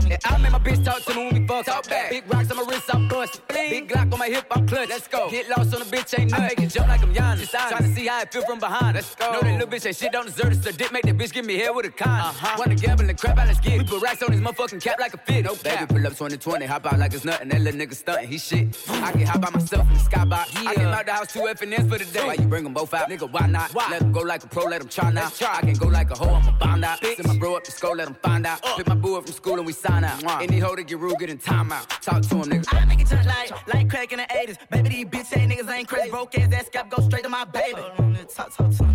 [0.07, 1.65] Yeah, I make my bitch talk to me when we fuck.
[1.65, 2.09] Talk back.
[2.11, 3.41] Big rocks on my wrist, I'm bust.
[3.47, 4.89] Big Glock on my hip, I'm clutch.
[4.89, 5.29] Let's go.
[5.29, 6.45] Get lost on the bitch, ain't nothing.
[6.45, 7.49] I make it jump like I'm Giannis.
[7.49, 8.95] Trying to see how it feel from behind.
[8.95, 9.31] Let's go.
[9.31, 10.63] Know that little bitch ain't shit, don't deserve it.
[10.63, 12.07] So dick make that bitch give me hair with a con.
[12.07, 12.55] Uh-huh.
[12.59, 13.77] Wanna gamble and crap out, let's get it.
[13.79, 15.45] We put racks on his motherfucking cap like a fit.
[15.45, 15.89] No cap.
[15.89, 17.49] Baby, pull up 2020, hop out like it's nothing.
[17.49, 18.77] That little nigga stunting, he shit.
[18.89, 20.67] I can hop out myself in the skybox.
[20.67, 22.25] I came out the house two F and for the day.
[22.25, 23.09] Why you bring them both out?
[23.09, 23.73] Nigga, why not?
[23.73, 23.87] Why?
[23.89, 25.31] Let him go like a pro, let him try now.
[25.49, 27.03] I can go like a hoe, I'm a bound out.
[27.03, 28.61] Send my bro up to school, let him find out.
[28.77, 30.41] Pick my boo up from school and we sign out.
[30.41, 31.87] Any hoe to get rude, get in timeout.
[32.01, 32.73] Talk to him, nigga.
[32.73, 34.57] I make it jump like, like crack in the 80s.
[34.69, 36.09] Baby, these bitch ass niggas ain't crazy.
[36.09, 37.81] Broke ass, that scap go straight to my baby.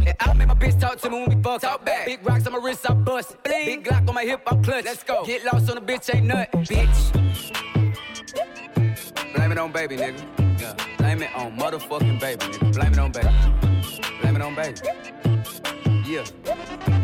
[0.05, 1.61] Yeah, I make my bitch talk to me when we fuck.
[1.61, 2.07] Talk back.
[2.07, 3.37] Big rocks on my wrist, I bust.
[3.45, 4.85] Big Glock on my hip, I'm clutch.
[4.85, 5.25] Let's go.
[5.25, 6.51] Get lost on the bitch, ain't nut.
[6.53, 7.11] Bitch.
[9.35, 10.61] Blame it on baby, nigga.
[10.61, 10.75] Yeah.
[10.99, 12.73] Blame it on motherfucking baby, nigga.
[12.75, 13.29] Blame it on baby.
[14.21, 14.81] Blame it on baby.
[16.07, 17.00] Yeah.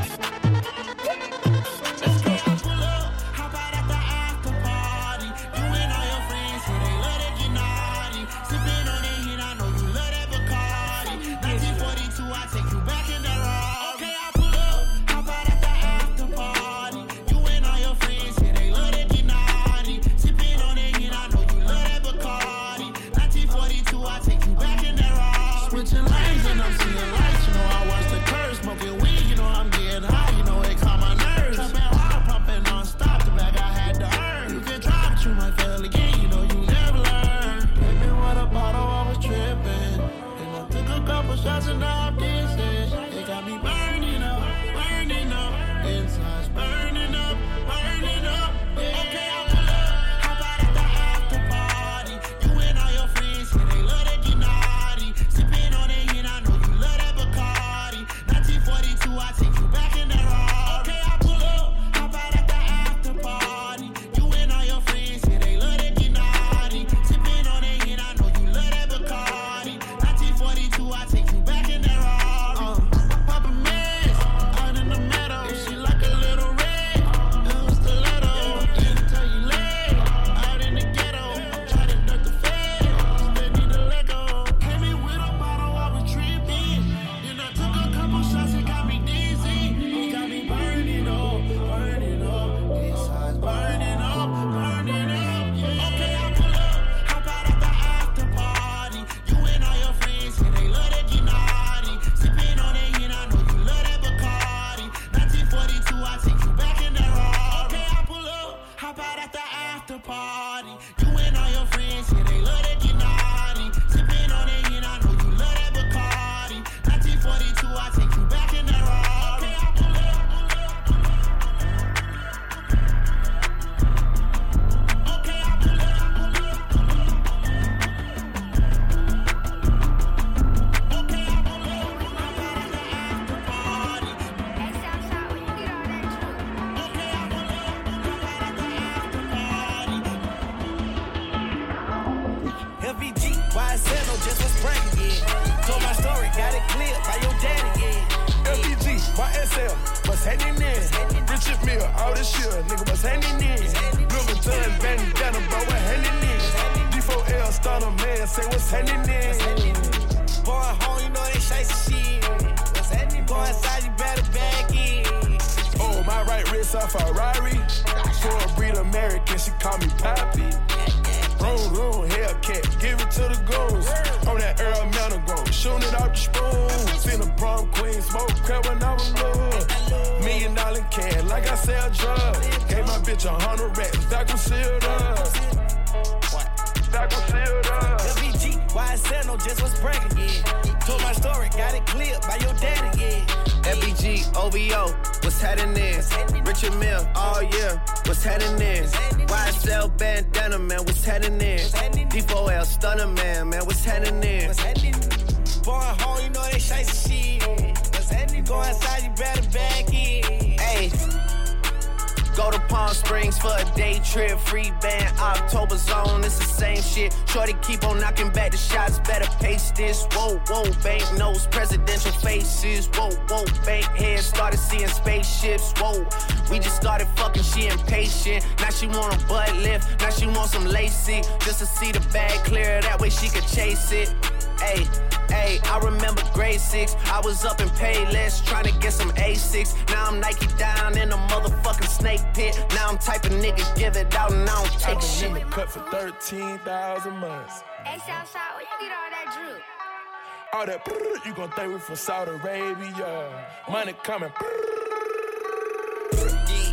[250.56, 253.46] All that brrr, you gon' think we from Saudi Arabia.
[253.70, 254.30] Money coming.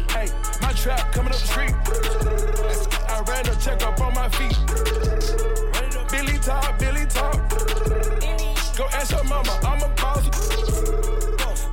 [0.07, 0.29] Hey,
[0.61, 1.75] my trap coming up the street.
[3.09, 4.57] I ran a check up on my feet.
[6.09, 7.35] Billy talk, Billy talk.
[8.77, 10.29] Go ask your mama, I'm a boss.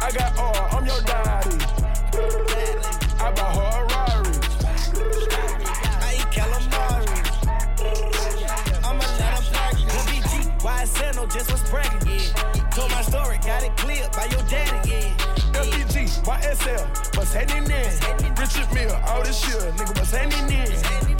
[0.02, 1.39] I got all, I'm your dad.
[11.20, 12.08] know just what's bragging.
[12.08, 12.70] Yeah.
[12.70, 14.90] Told my story, got it cleared by your daddy.
[14.90, 15.60] Yeah.
[15.60, 18.34] LPG, YSL, what's happening in?
[18.34, 20.70] Richard Mille, all this shit, nigga, what's happening in?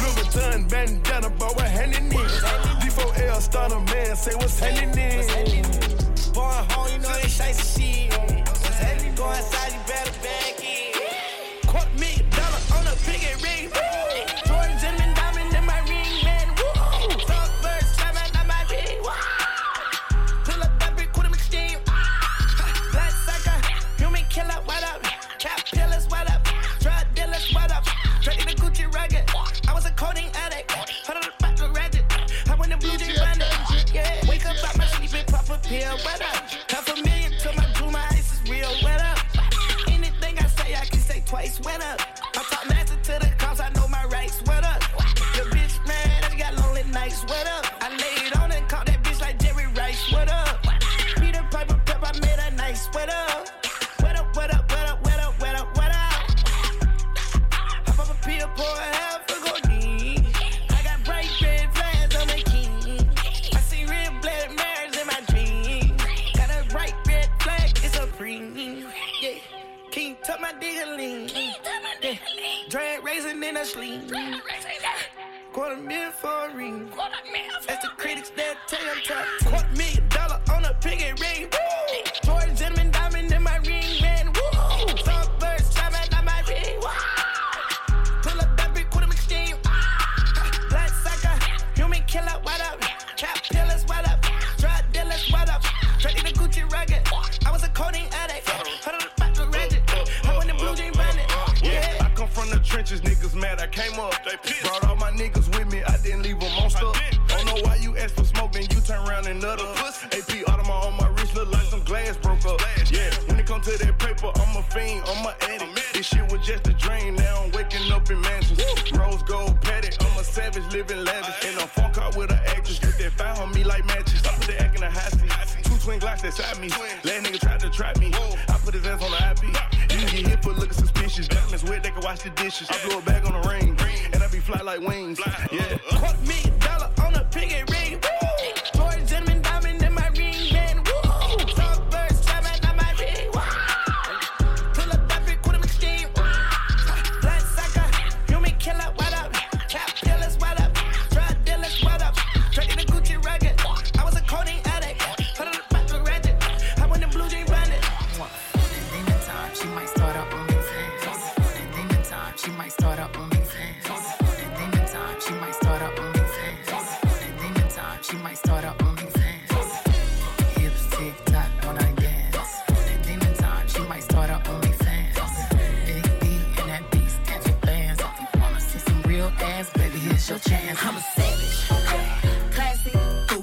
[0.00, 2.28] Louis Vuitton, bandana, boy, what's happening in?
[2.80, 5.62] D4L, starter man, say what's happening in?
[6.32, 8.12] Born home, you know this ain't shit.
[8.48, 9.14] What's happening?
[9.14, 10.69] Go inside, you better back in.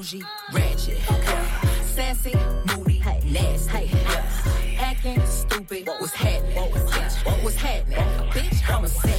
[0.07, 0.97] Bougie, ratchet.
[1.85, 2.33] Sassy,
[2.67, 3.91] moody, nasty.
[4.79, 6.55] Acting stupid, what's happening?
[6.55, 7.97] Bitch, what's happening?
[8.31, 9.16] Bitch, I'm a savage.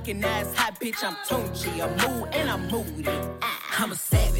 [0.00, 1.04] And now hot, bitch.
[1.04, 1.80] I'm Tunchi.
[1.80, 3.08] I'm mood and I'm moody.
[3.42, 4.31] Ah, I'm a savage.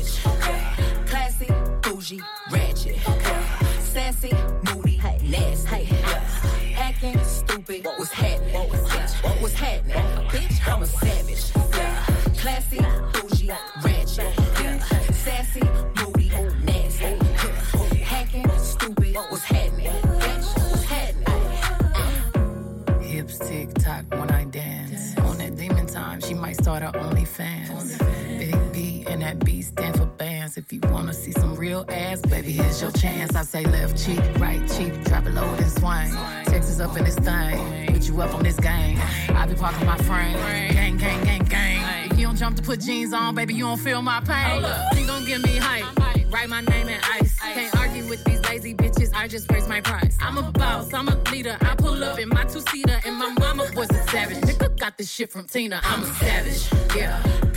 [43.12, 44.62] On, baby, you don't feel my pain.
[44.92, 45.84] Please don't give me hype.
[46.30, 47.38] Write my name in ice.
[47.38, 49.10] Can't argue with these lazy bitches.
[49.14, 50.16] I just raise my price.
[50.20, 50.92] I'm a boss.
[50.94, 51.56] I'm a leader.
[51.60, 54.38] I pull up in my two seater, and my mama was a savage.
[54.38, 55.80] Nigga got this shit from Tina.
[55.82, 56.96] I'm a savage.
[56.96, 57.51] Yeah.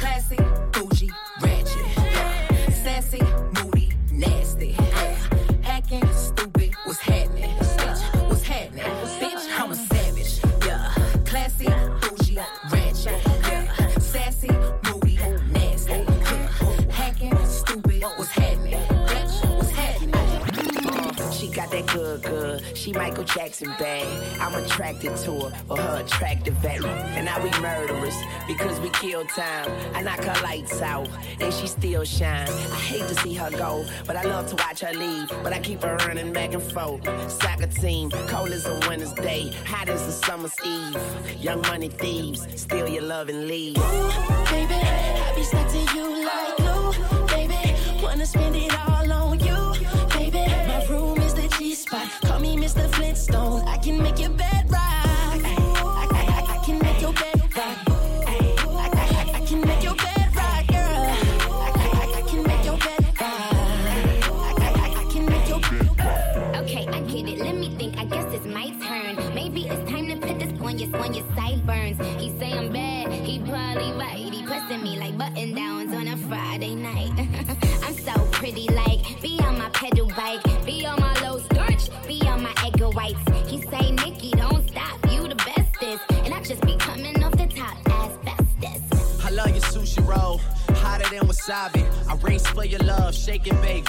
[24.76, 26.86] Attracted to her for her attractive value.
[27.16, 28.16] And now we murderers
[28.46, 29.72] because we kill time.
[29.94, 31.08] I knock her lights out
[31.40, 32.50] and she still shine.
[32.50, 35.30] I hate to see her go, but I love to watch her leave.
[35.44, 37.04] But I keep her running back and forth.
[37.32, 40.98] Soccer team, cold as a winter's day, hot as a summer's eve.
[41.40, 43.78] Young money thieves, steal your love and leave.
[43.78, 44.10] Ooh,
[44.52, 47.28] Baby, I be stuck to you like glue.
[47.28, 49.85] Baby, wanna spend it all on you.
[52.22, 52.90] Call me Mr.
[52.96, 53.68] Flintstone.
[53.68, 54.82] I can make your bed rock.
[54.82, 55.56] I,
[56.12, 57.78] I, I, I can make your bed rock.
[57.88, 61.06] I, can make your bed rock, girl.
[62.18, 64.60] I, can make your bed rock.
[64.62, 66.56] I, can make your bed.
[66.62, 67.40] Okay, I get it.
[67.40, 67.98] Let me think.
[67.98, 69.34] I guess it's my turn.
[69.34, 71.98] Maybe it's time to put this on your on your sideburns.
[72.22, 73.12] He say I'm bad.
[73.12, 74.34] He probably right.
[74.34, 77.12] He pressing me like button downs on a Friday night.
[77.84, 78.68] I'm so pretty,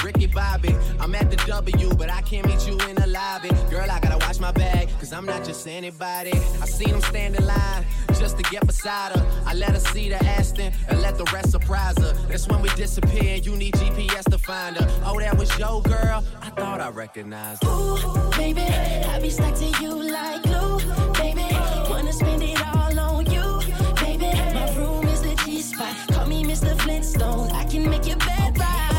[0.02, 0.74] Ricky Bobby.
[1.00, 3.50] I'm at the W, but I can't meet you in the lobby.
[3.70, 6.32] Girl, I gotta watch my bag, cause I'm not just anybody.
[6.62, 7.84] I seen him stand in line
[8.18, 9.42] just to get beside her.
[9.46, 12.12] I let her see the Aston and let the rest surprise her.
[12.28, 14.86] That's when we disappear you need GPS to find her.
[15.04, 16.24] Oh, that was your girl?
[16.40, 17.70] I thought I recognized her.
[17.70, 20.78] Ooh, baby, I be stuck to you like glue.
[21.14, 21.46] Baby,
[21.90, 23.60] wanna spend it all on you.
[24.00, 25.94] Baby, my room is the G spot.
[26.12, 26.78] Call me Mr.
[26.80, 27.50] Flintstone.
[27.52, 28.95] I can make your bed rock.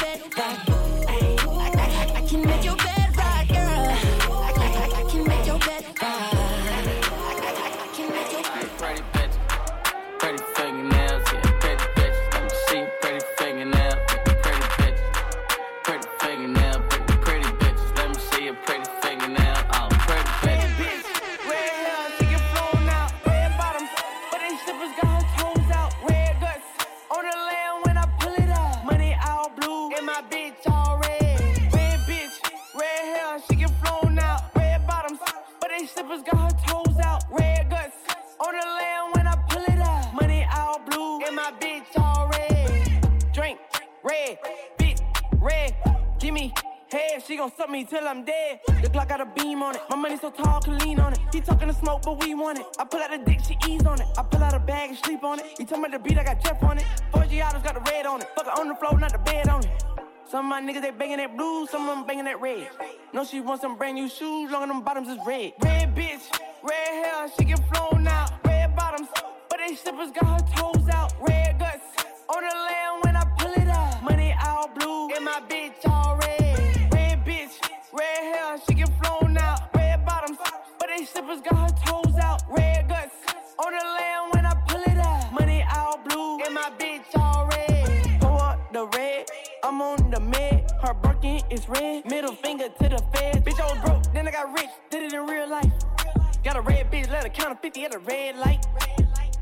[0.00, 0.89] Bed rock.
[47.90, 48.60] Till I'm dead.
[48.68, 49.82] The Glock got a beam on it.
[49.90, 51.18] My money so tall, can lean on it.
[51.32, 52.66] He talking to smoke, but we want it.
[52.78, 54.06] I pull out the dick, she ease on it.
[54.16, 55.46] I pull out a bag and sleep on it.
[55.58, 56.84] He talking about the beat, I got Jeff on it.
[57.12, 58.28] Forgiatos got the red on it.
[58.36, 59.84] Fuck it on the floor, not the bed on it.
[60.24, 62.68] Some of my niggas, they banging that blue, some of them banging that red.
[63.12, 65.54] No, she wants some brand new shoes, long on them bottoms is red.
[65.60, 66.30] Red bitch,
[66.62, 68.30] red hair, she get flown out.
[68.44, 69.08] Red bottoms,
[69.48, 71.12] but they slippers got her toes out.
[71.26, 74.00] Red guts, on the land when I pull it out.
[74.04, 76.69] Money all blue, and my bitch all red.
[77.92, 79.74] Red hair, she get flown out.
[79.74, 80.38] Red bottoms,
[80.78, 82.42] but they slippers got her toes out.
[82.50, 83.14] Red guts,
[83.58, 85.32] on the land when I pull it out.
[85.32, 88.20] Money all blue, and my bitch all red.
[88.20, 89.26] Pour up the red,
[89.64, 90.70] I'm on the med.
[90.82, 92.04] Her Birkin is red.
[92.06, 93.38] Middle finger to the feds.
[93.38, 94.70] Bitch, I was broke, then I got rich.
[94.90, 95.72] Did it in real life.
[96.42, 98.64] Got a red bitch, let her count to 50 at a red light.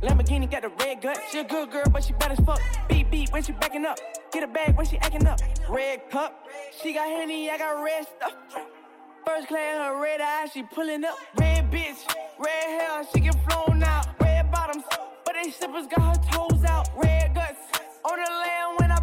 [0.03, 1.19] Lamborghini got the red gut.
[1.31, 2.61] She a good girl, but she bad as fuck.
[2.89, 3.99] Beat beat when she backing up.
[4.33, 5.41] Get a bag when she acting up.
[5.69, 6.47] Red cup.
[6.81, 8.35] She got henny, I got red stuff.
[9.27, 11.17] First class, her red eyes, she pulling up.
[11.37, 11.99] Red bitch,
[12.39, 14.07] red hair, she get flown out.
[14.21, 14.85] Red bottoms,
[15.25, 16.89] but they slippers got her toes out.
[16.97, 17.59] Red guts,
[18.05, 19.01] on the land when I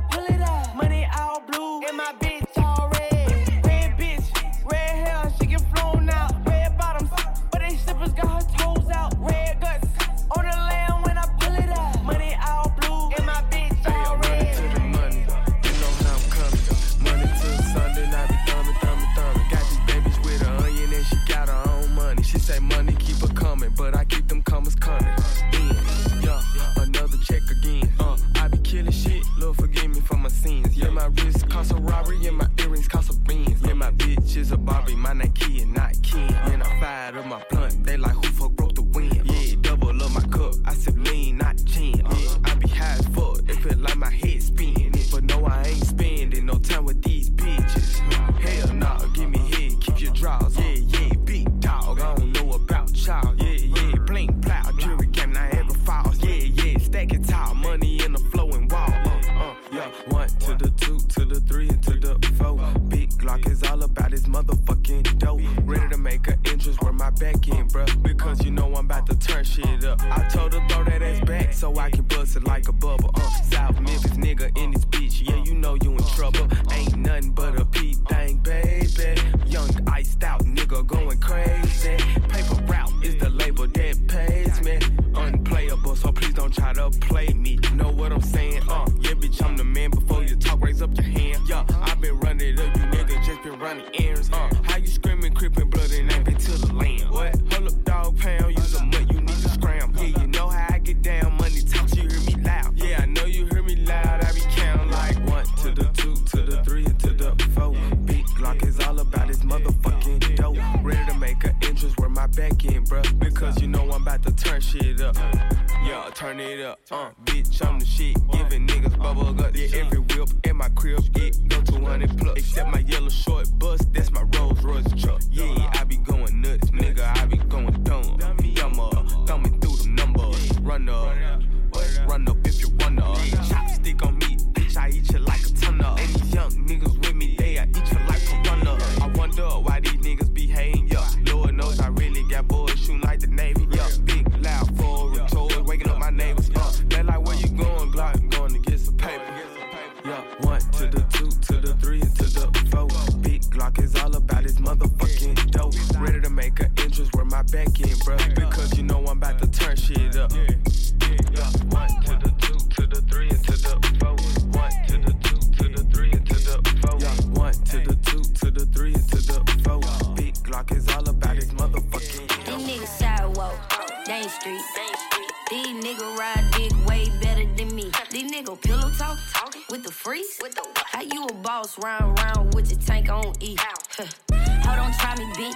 [179.75, 180.39] with the freeze.
[180.75, 183.57] How you a boss round round with your tank on E?
[183.59, 184.44] Huh.
[184.65, 185.55] Hold on, try me, bitch.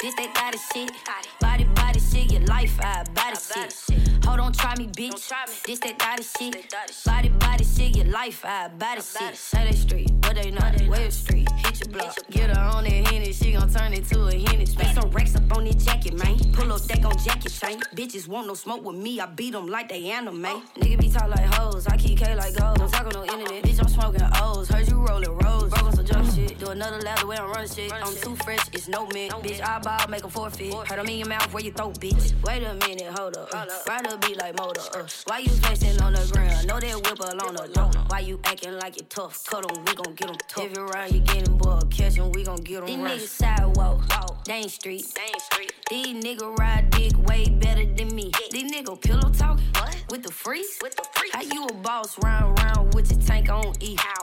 [0.00, 0.92] This that body shit.
[1.40, 4.24] Body, body shit, your life, I body shit.
[4.24, 5.32] Hold on, try me, bitch.
[5.64, 6.74] This that body shit.
[7.04, 9.36] Body, body shit, your life, I body shit.
[9.36, 10.80] Say they street, but they not.
[10.88, 12.16] West Street, hit your block.
[12.30, 14.66] Get her on that henny, she gon' turn into a henny.
[14.66, 16.38] Spend some racks up on this jacket, man.
[16.52, 17.80] Pull up deck on jacket chain.
[17.94, 20.44] Bitches want no smoke with me, I beat them like they anime.
[20.46, 20.62] Oh.
[20.76, 22.78] Nigga be talk like hoes, I keep K like gold.
[22.78, 24.68] Don't talk on no internet, bitch, I'm smoking O's.
[24.68, 26.58] Heard you rolling rolls, broke on some junk shit.
[26.58, 27.92] Do another lap the way I'm running shit.
[27.92, 29.32] I'm too fresh, it's no mint.
[29.42, 30.74] Bitch, I ball, make a forfeit.
[30.74, 32.34] Heard them in your mouth where you throw, bitch.
[32.42, 33.48] Wait a minute, hold up.
[33.52, 34.80] Uh, ride a beat like motor.
[34.94, 36.66] Uh, why you flexing on the ground?
[36.66, 37.90] Know that whip alone the door.
[38.08, 39.44] Why you acting like you tough?
[39.46, 40.64] Cut 'em, we gon' get 'em tough.
[40.64, 41.90] If you run, you getting bored.
[41.90, 45.04] Catch 'em, we gon' get get 'em These niggas sidewalk, Dane Street.
[45.04, 45.72] Street.
[45.88, 48.30] These niggas ride dick way better than me.
[48.50, 49.96] These niggas pillow talking What?
[50.10, 50.78] with the freeze.
[50.82, 51.32] With the freeze.
[51.34, 53.96] How you a boss round round with your tank on E?
[53.96, 54.20] How?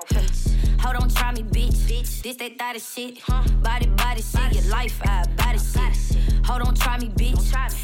[0.87, 1.75] Hold on, try me, bitch.
[1.89, 2.21] bitch.
[2.21, 3.19] This that thought shit.
[3.19, 3.43] Huh?
[3.61, 4.53] Body, body shit.
[4.53, 6.45] Your life, I body shit.
[6.45, 7.35] Hold on, try me, bitch.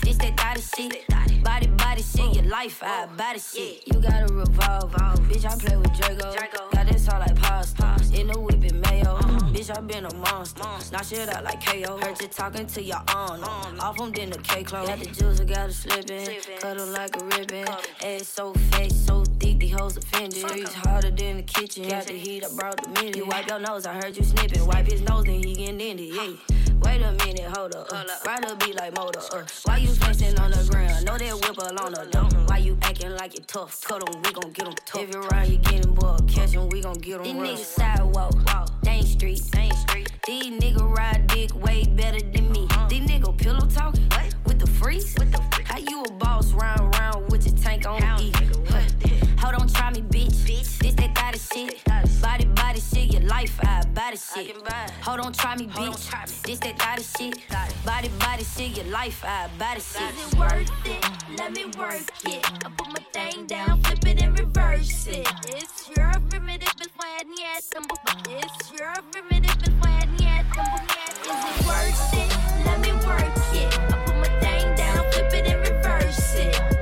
[0.01, 1.07] This that thought shit.
[1.43, 2.35] Body, body shit.
[2.35, 3.87] Your life, I body shit.
[3.87, 4.91] You gotta revolve,
[5.27, 5.45] bitch.
[5.45, 6.31] I play with Draco.
[6.71, 7.83] Got this all like pasta.
[8.13, 9.15] In the whip and mayo.
[9.15, 9.39] Uh-huh.
[9.51, 10.63] Bitch, I been a monster.
[10.91, 11.97] Knock shit out like KO.
[11.97, 13.43] Heard you talking to your aunt.
[13.81, 14.87] Off them then the K clothes.
[14.87, 16.27] Got the juice, I got it slipping.
[16.59, 17.67] Cut 'em like a ribbon.
[18.03, 20.47] Ass so fat, so thick, these hoes offended.
[20.47, 21.87] Streets harder than the kitchen.
[21.89, 23.15] Got the heat, I brought the minute.
[23.15, 24.65] You wipe your nose, I heard you snipping.
[24.65, 26.13] Wipe his nose, then he getting ended.
[26.13, 26.22] Yeah.
[26.23, 27.87] Wait a minute, hold up.
[27.91, 29.19] Uh, ride a beat like motor.
[29.33, 31.05] Uh, why you flexing on the ground?
[31.05, 32.29] Know that whip alone the door.
[32.47, 33.81] Why you acting like you tough?
[33.83, 35.01] Cut 'em, we gon' get 'em tough.
[35.01, 36.25] If you run, you getting bored.
[36.29, 37.49] Catch 'em, we gon' get 'em These rough.
[37.59, 38.33] niggas sidewalk,
[38.83, 39.41] Dane Street.
[39.51, 40.09] Dane Street.
[40.25, 42.67] These niggas ride dick way better than me.
[42.87, 44.09] These niggas pillow talking
[44.45, 45.13] with the freeze.
[45.19, 48.31] With the How you a boss round round with your tank on E?
[49.39, 50.47] Hold on, try me, bitch.
[50.47, 51.83] This that thought shit.
[51.85, 52.43] Body, body shit.
[52.45, 52.52] Your
[53.27, 54.55] life, I body shit.
[55.01, 56.43] Hold on, try me, bitch.
[56.43, 57.39] This that thought shit.
[57.85, 58.77] Body, body shit.
[58.77, 60.13] Your life, I body shit.
[60.13, 61.37] Is it worth it?
[61.37, 62.45] Let me work it.
[62.65, 65.27] I put my thing down, flip it and reverse it.
[65.47, 67.69] It's your primitive is when yes,
[68.27, 70.45] It's your primitive is when yes,
[71.23, 72.65] Is it worth it?
[72.65, 73.79] Let me work it.
[73.79, 76.72] I put my thing down, flip it and reverse it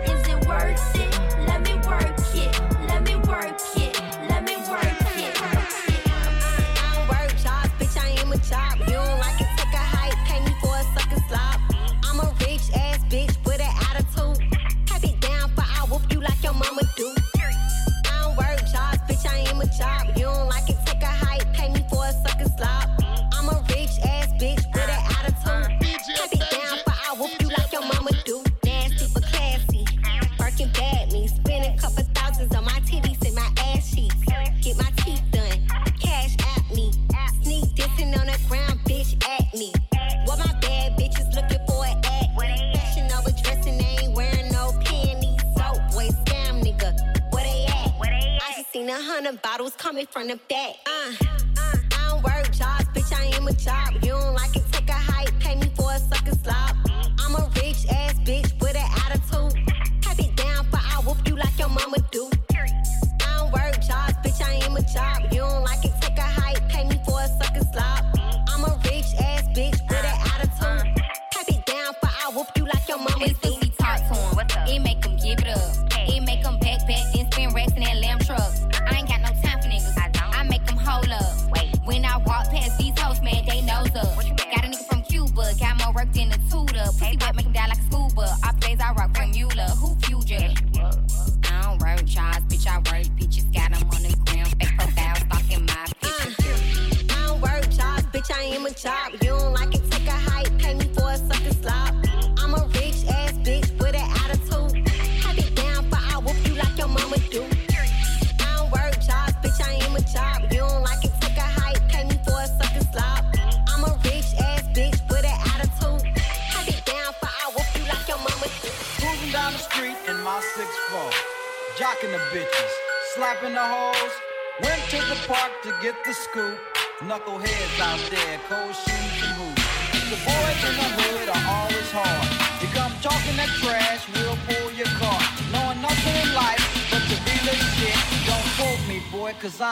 [49.31, 50.75] hundred bottles coming from the back.
[50.85, 51.13] Uh,
[51.57, 53.93] I don't work jobs, bitch, I am a job.
[54.03, 56.75] You don't like it, take a hike, pay me for a sucker slop.
[57.19, 58.60] I'm a rich ass bitch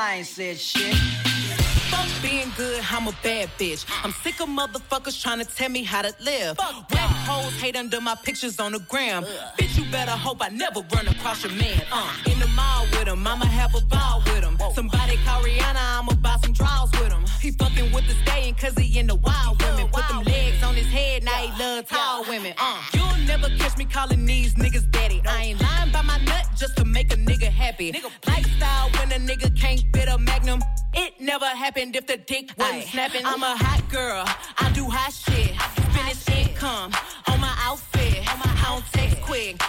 [0.10, 0.96] I ain't said shit.
[1.92, 3.86] Fuck being good, I'm a bad bitch.
[4.04, 6.58] I'm sick of motherfuckers trying to tell me how to live.
[6.58, 9.24] Fuck Whack hoes hate under my pictures on the gram.
[9.60, 11.84] Bitch, you better hope I never run across your man.
[11.92, 14.58] Uh, in the mall with him, I'ma have a ball with him.
[14.74, 17.24] Somebody call Rihanna, I'ma buy some draws with him.
[17.40, 19.90] He fucking with the staying cause he in the wild women.
[19.90, 22.56] Put them legs on his head, now he love tall women.
[22.58, 25.22] Uh, you'll never catch me calling these niggas daddy.
[25.28, 25.92] I ain't lying
[27.80, 27.92] happy.
[27.92, 28.28] Nigga.
[28.28, 30.62] Lifestyle when a nigga can't fit a magnum.
[30.94, 33.22] It never happened if the dick wasn't snapping.
[33.26, 34.24] I'm a hot girl,
[34.58, 35.56] I do hot shit.
[35.94, 36.92] Finish income
[37.28, 38.24] on my outfit.
[38.28, 39.62] I don't text quick.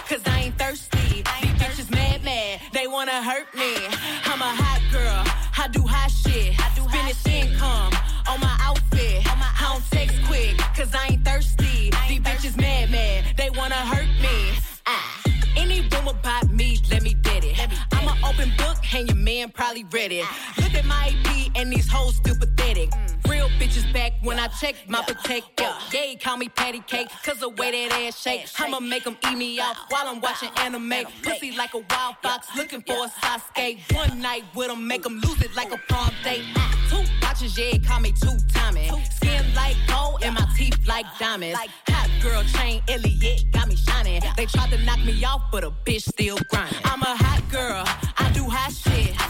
[18.93, 20.25] and your man probably read it.
[20.57, 22.89] Look at my AP and these hoes still pathetic.
[23.27, 25.69] Real bitches back when I check my protector.
[25.93, 28.53] Yeah, call me patty cake, cause the way that ass shakes.
[28.59, 31.05] I'ma make them eat me out while I'm watching anime.
[31.23, 33.79] Pussy like a wild fox looking for a Sasuke.
[33.95, 36.43] One night with them, make them lose it like a prom date.
[36.89, 38.91] Two watches, yeah, call me two timing.
[39.11, 41.57] Skin like gold and my teeth like diamonds.
[41.87, 44.21] Hot girl chain, Eliantte, got me shining.
[44.35, 46.79] They tried to knock me off, but a bitch still grinding.
[46.83, 47.83] I'm a hot girl.
[48.17, 48.30] I
[48.67, 49.20] assim.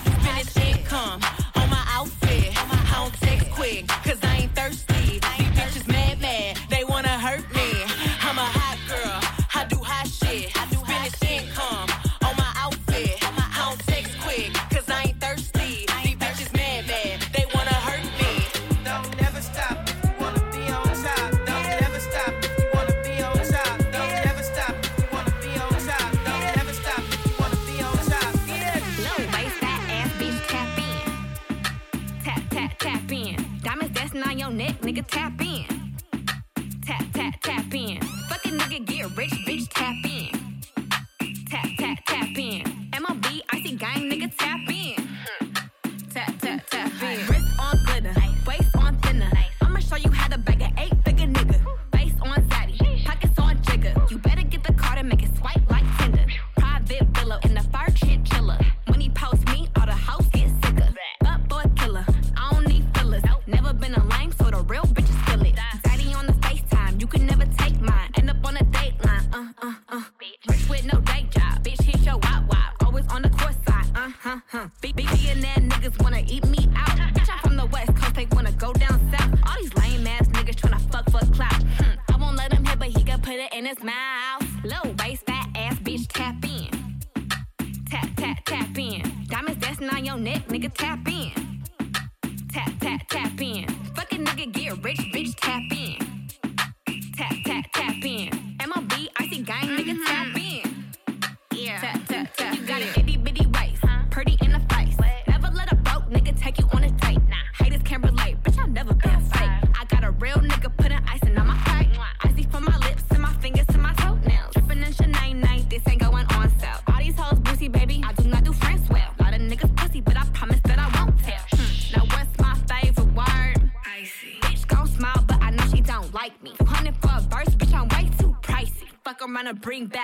[129.71, 130.00] bring back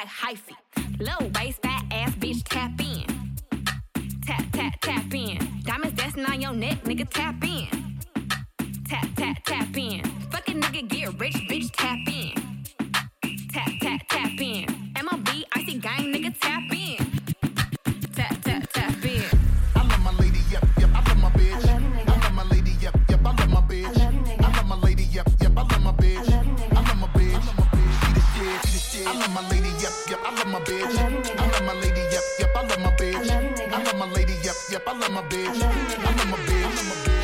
[34.12, 35.48] lady, yep, yep, I love my bitch.
[35.48, 37.17] I love my bitch.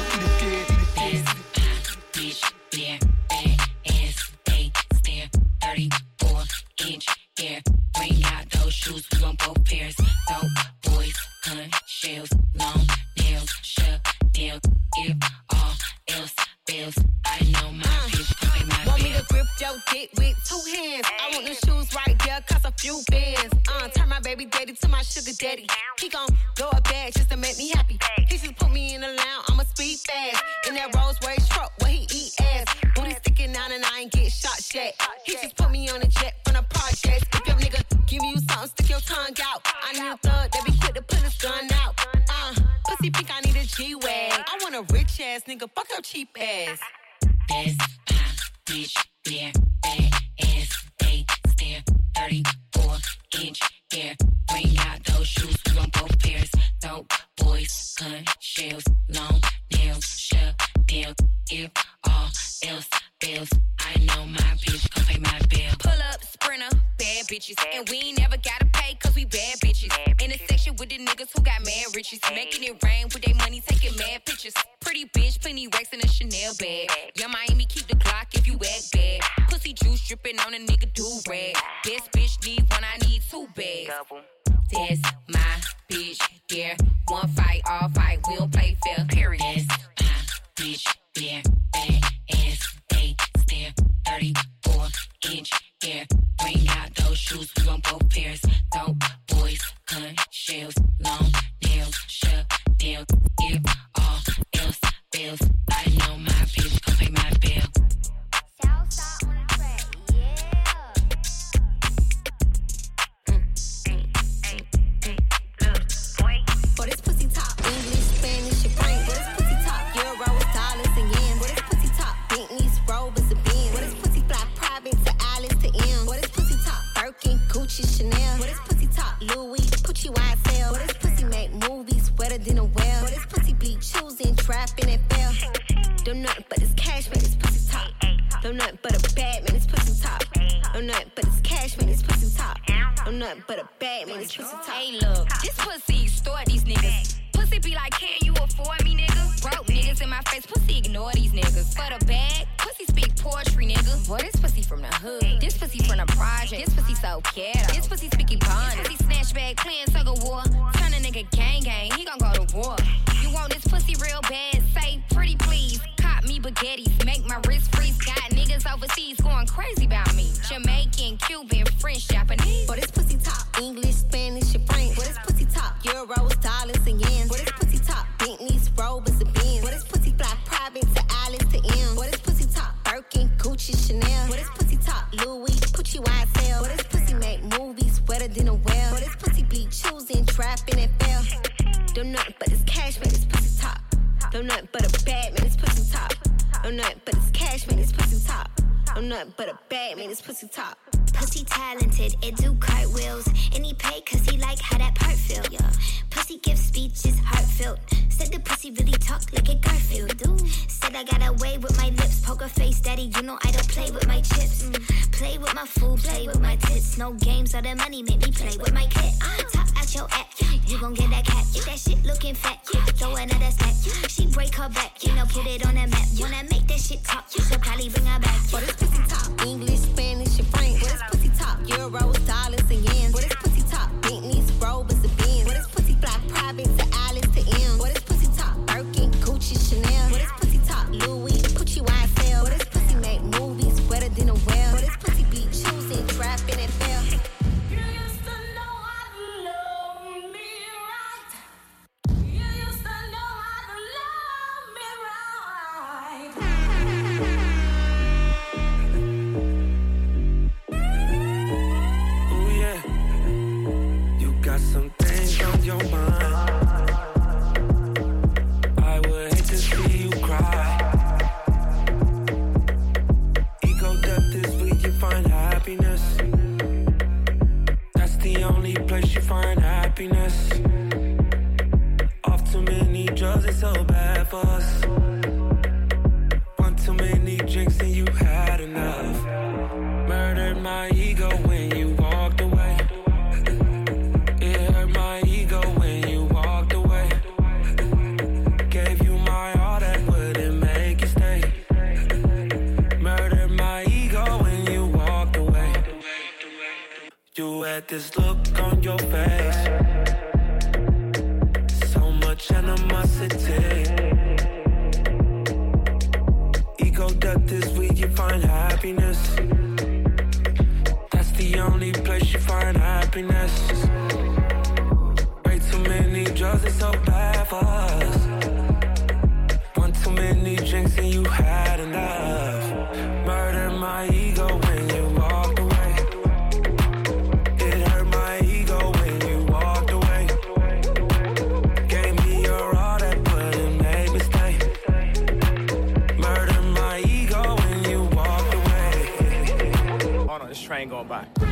[351.39, 351.45] A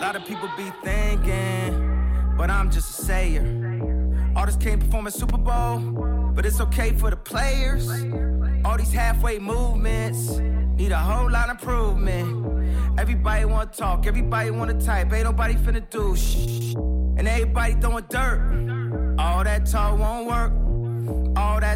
[0.00, 3.44] lot of people be thinking, but I'm just a sayer.
[4.36, 5.78] Artists can't perform at Super Bowl,
[6.34, 7.88] but it's okay for the players.
[8.64, 10.38] All these halfway movements
[10.76, 12.98] need a whole lot of improvement.
[12.98, 16.74] Everybody wanna talk, everybody wanna type, ain't nobody finna do shh.
[17.18, 19.16] And everybody throwing dirt.
[19.18, 20.65] All that talk won't work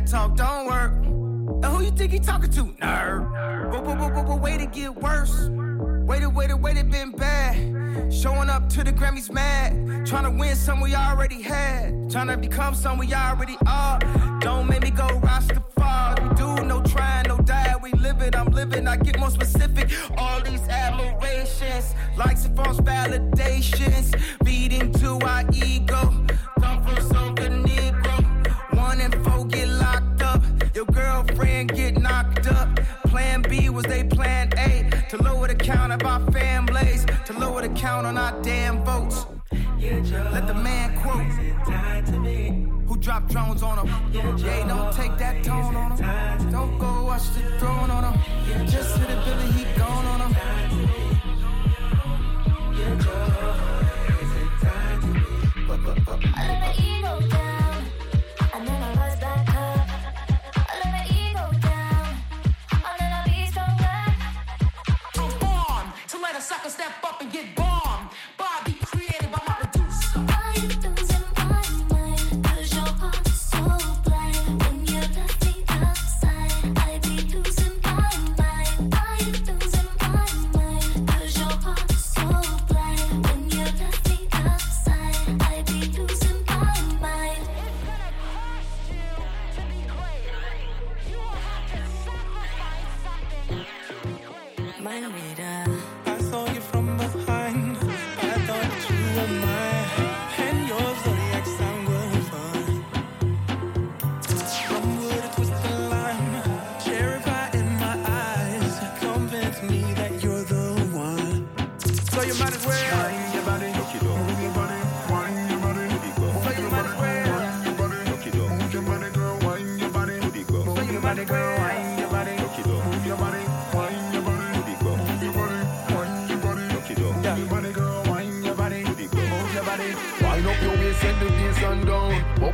[0.00, 0.92] that talk don't work.
[1.62, 2.64] And who you think he talking to?
[2.64, 3.70] Nerd.
[3.70, 5.48] But, but, but, but, but way to get worse.
[6.06, 8.12] Waited, waited, waited, been bad.
[8.12, 10.06] Showing up to the Grammys mad.
[10.06, 12.10] Trying to win some we already had.
[12.10, 13.98] Trying to become some we already are.
[14.40, 16.28] Don't make me go Rastafari.
[16.28, 17.74] We do no trying, no die.
[17.82, 18.88] We live it, I'm living.
[18.88, 19.90] I get more specific.
[20.16, 24.18] All these admirations, likes and false validations.
[24.44, 26.26] feeding to our ego.
[26.60, 27.39] Come from some
[31.72, 32.80] get knocked up.
[33.06, 37.62] Plan B was they plan A to lower the count of our families, to lower
[37.62, 39.26] the count on our damn votes.
[39.50, 41.26] Let the man quote
[42.86, 43.88] who dropped drones on him.
[44.12, 46.50] Yeah, don't take that tone on him.
[46.50, 48.66] Don't go watch the throne on him.
[48.66, 50.36] Just hit it, Billy, he gone on him.
[55.72, 57.69] I let my ego down, and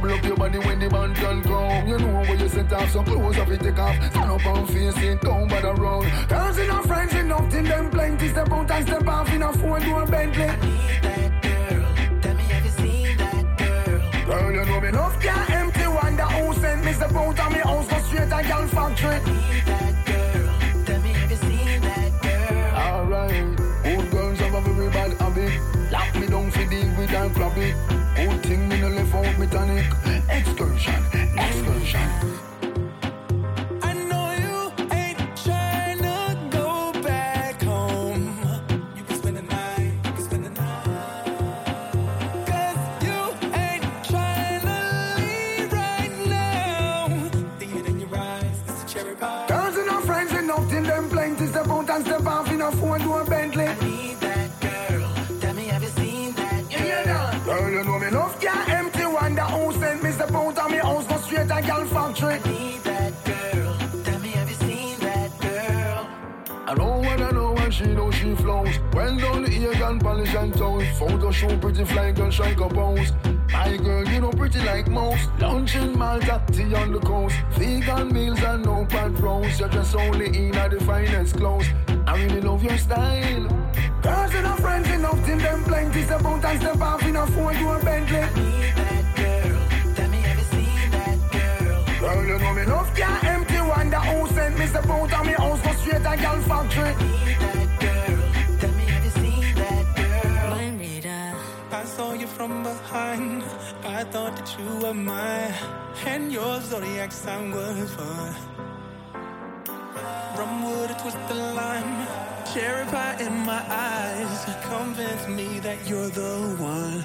[0.06, 0.16] down.
[0.16, 1.88] Bubble up your body when the band can come.
[1.88, 3.96] You know where you set off, so clothes off it take off.
[4.10, 6.06] Stand up and face it, down by the road.
[6.28, 8.28] Girls enough, friends enough, till them plenty.
[8.28, 10.46] Step out and step off in a four door Bentley.
[14.26, 15.86] Girl, you know me enough, can't empty.
[15.86, 19.06] Wonder who sent me step out of me house, go straight to girl factory.
[19.08, 19.75] Alright,
[69.06, 70.84] Well done, the ear and polish and toes.
[70.98, 73.12] Photo show pretty fly girl strike a pose.
[73.52, 75.30] My girl, you know pretty like most.
[75.38, 77.36] Lunch in Malta, tea on the coast.
[77.52, 79.60] Vegan meals and no pad roast.
[79.60, 81.68] You're just only in at the finest clothes.
[82.04, 83.46] I really love your style.
[84.02, 86.02] Girls enough, friends enough, till them plenty.
[86.02, 88.26] Step out and step off in a four door Bentley.
[92.00, 93.60] Girl, you know me enough, can't empty.
[93.60, 97.36] Wonder who sent me step out of me house, go straight to girl factory.
[97.38, 97.65] Mind
[102.26, 103.42] you from behind.
[103.84, 105.54] I thought that you were mine.
[106.04, 108.34] And your zodiac sign was fun.
[110.38, 112.06] Rum wood, a twist the lime.
[112.52, 114.40] Cherry pie in my eyes.
[114.70, 117.04] Convince me that you're the one.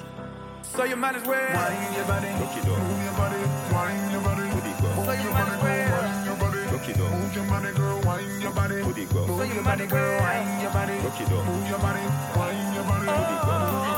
[0.62, 2.54] So you might as well wind your body, move
[3.06, 3.42] your body,
[3.76, 4.64] wind your body, move
[5.24, 6.62] your body, girl, wind your body,
[7.12, 11.68] move your body, girl, wind your body, move your body, girl, wind your body, move
[11.68, 12.04] your body,
[12.36, 13.91] wind your body,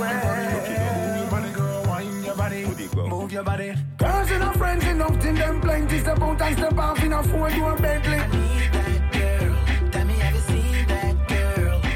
[0.00, 2.64] move your body, girl, wind your body,
[3.08, 3.74] move your body.
[3.98, 5.98] Girls enough, friends enough, till them plenty.
[6.00, 8.18] Step out and step off in a four door Bentley.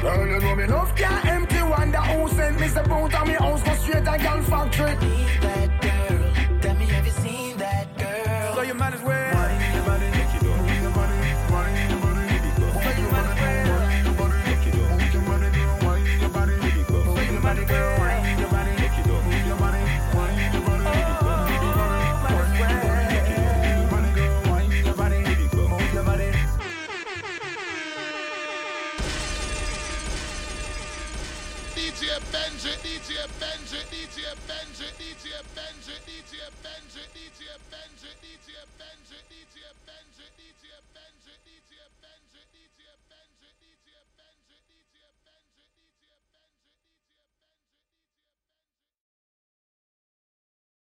[0.01, 1.61] Girl, you know me enough, can't empty.
[1.63, 5.74] Wonder who sent me step out of me house, go straight to girl factory.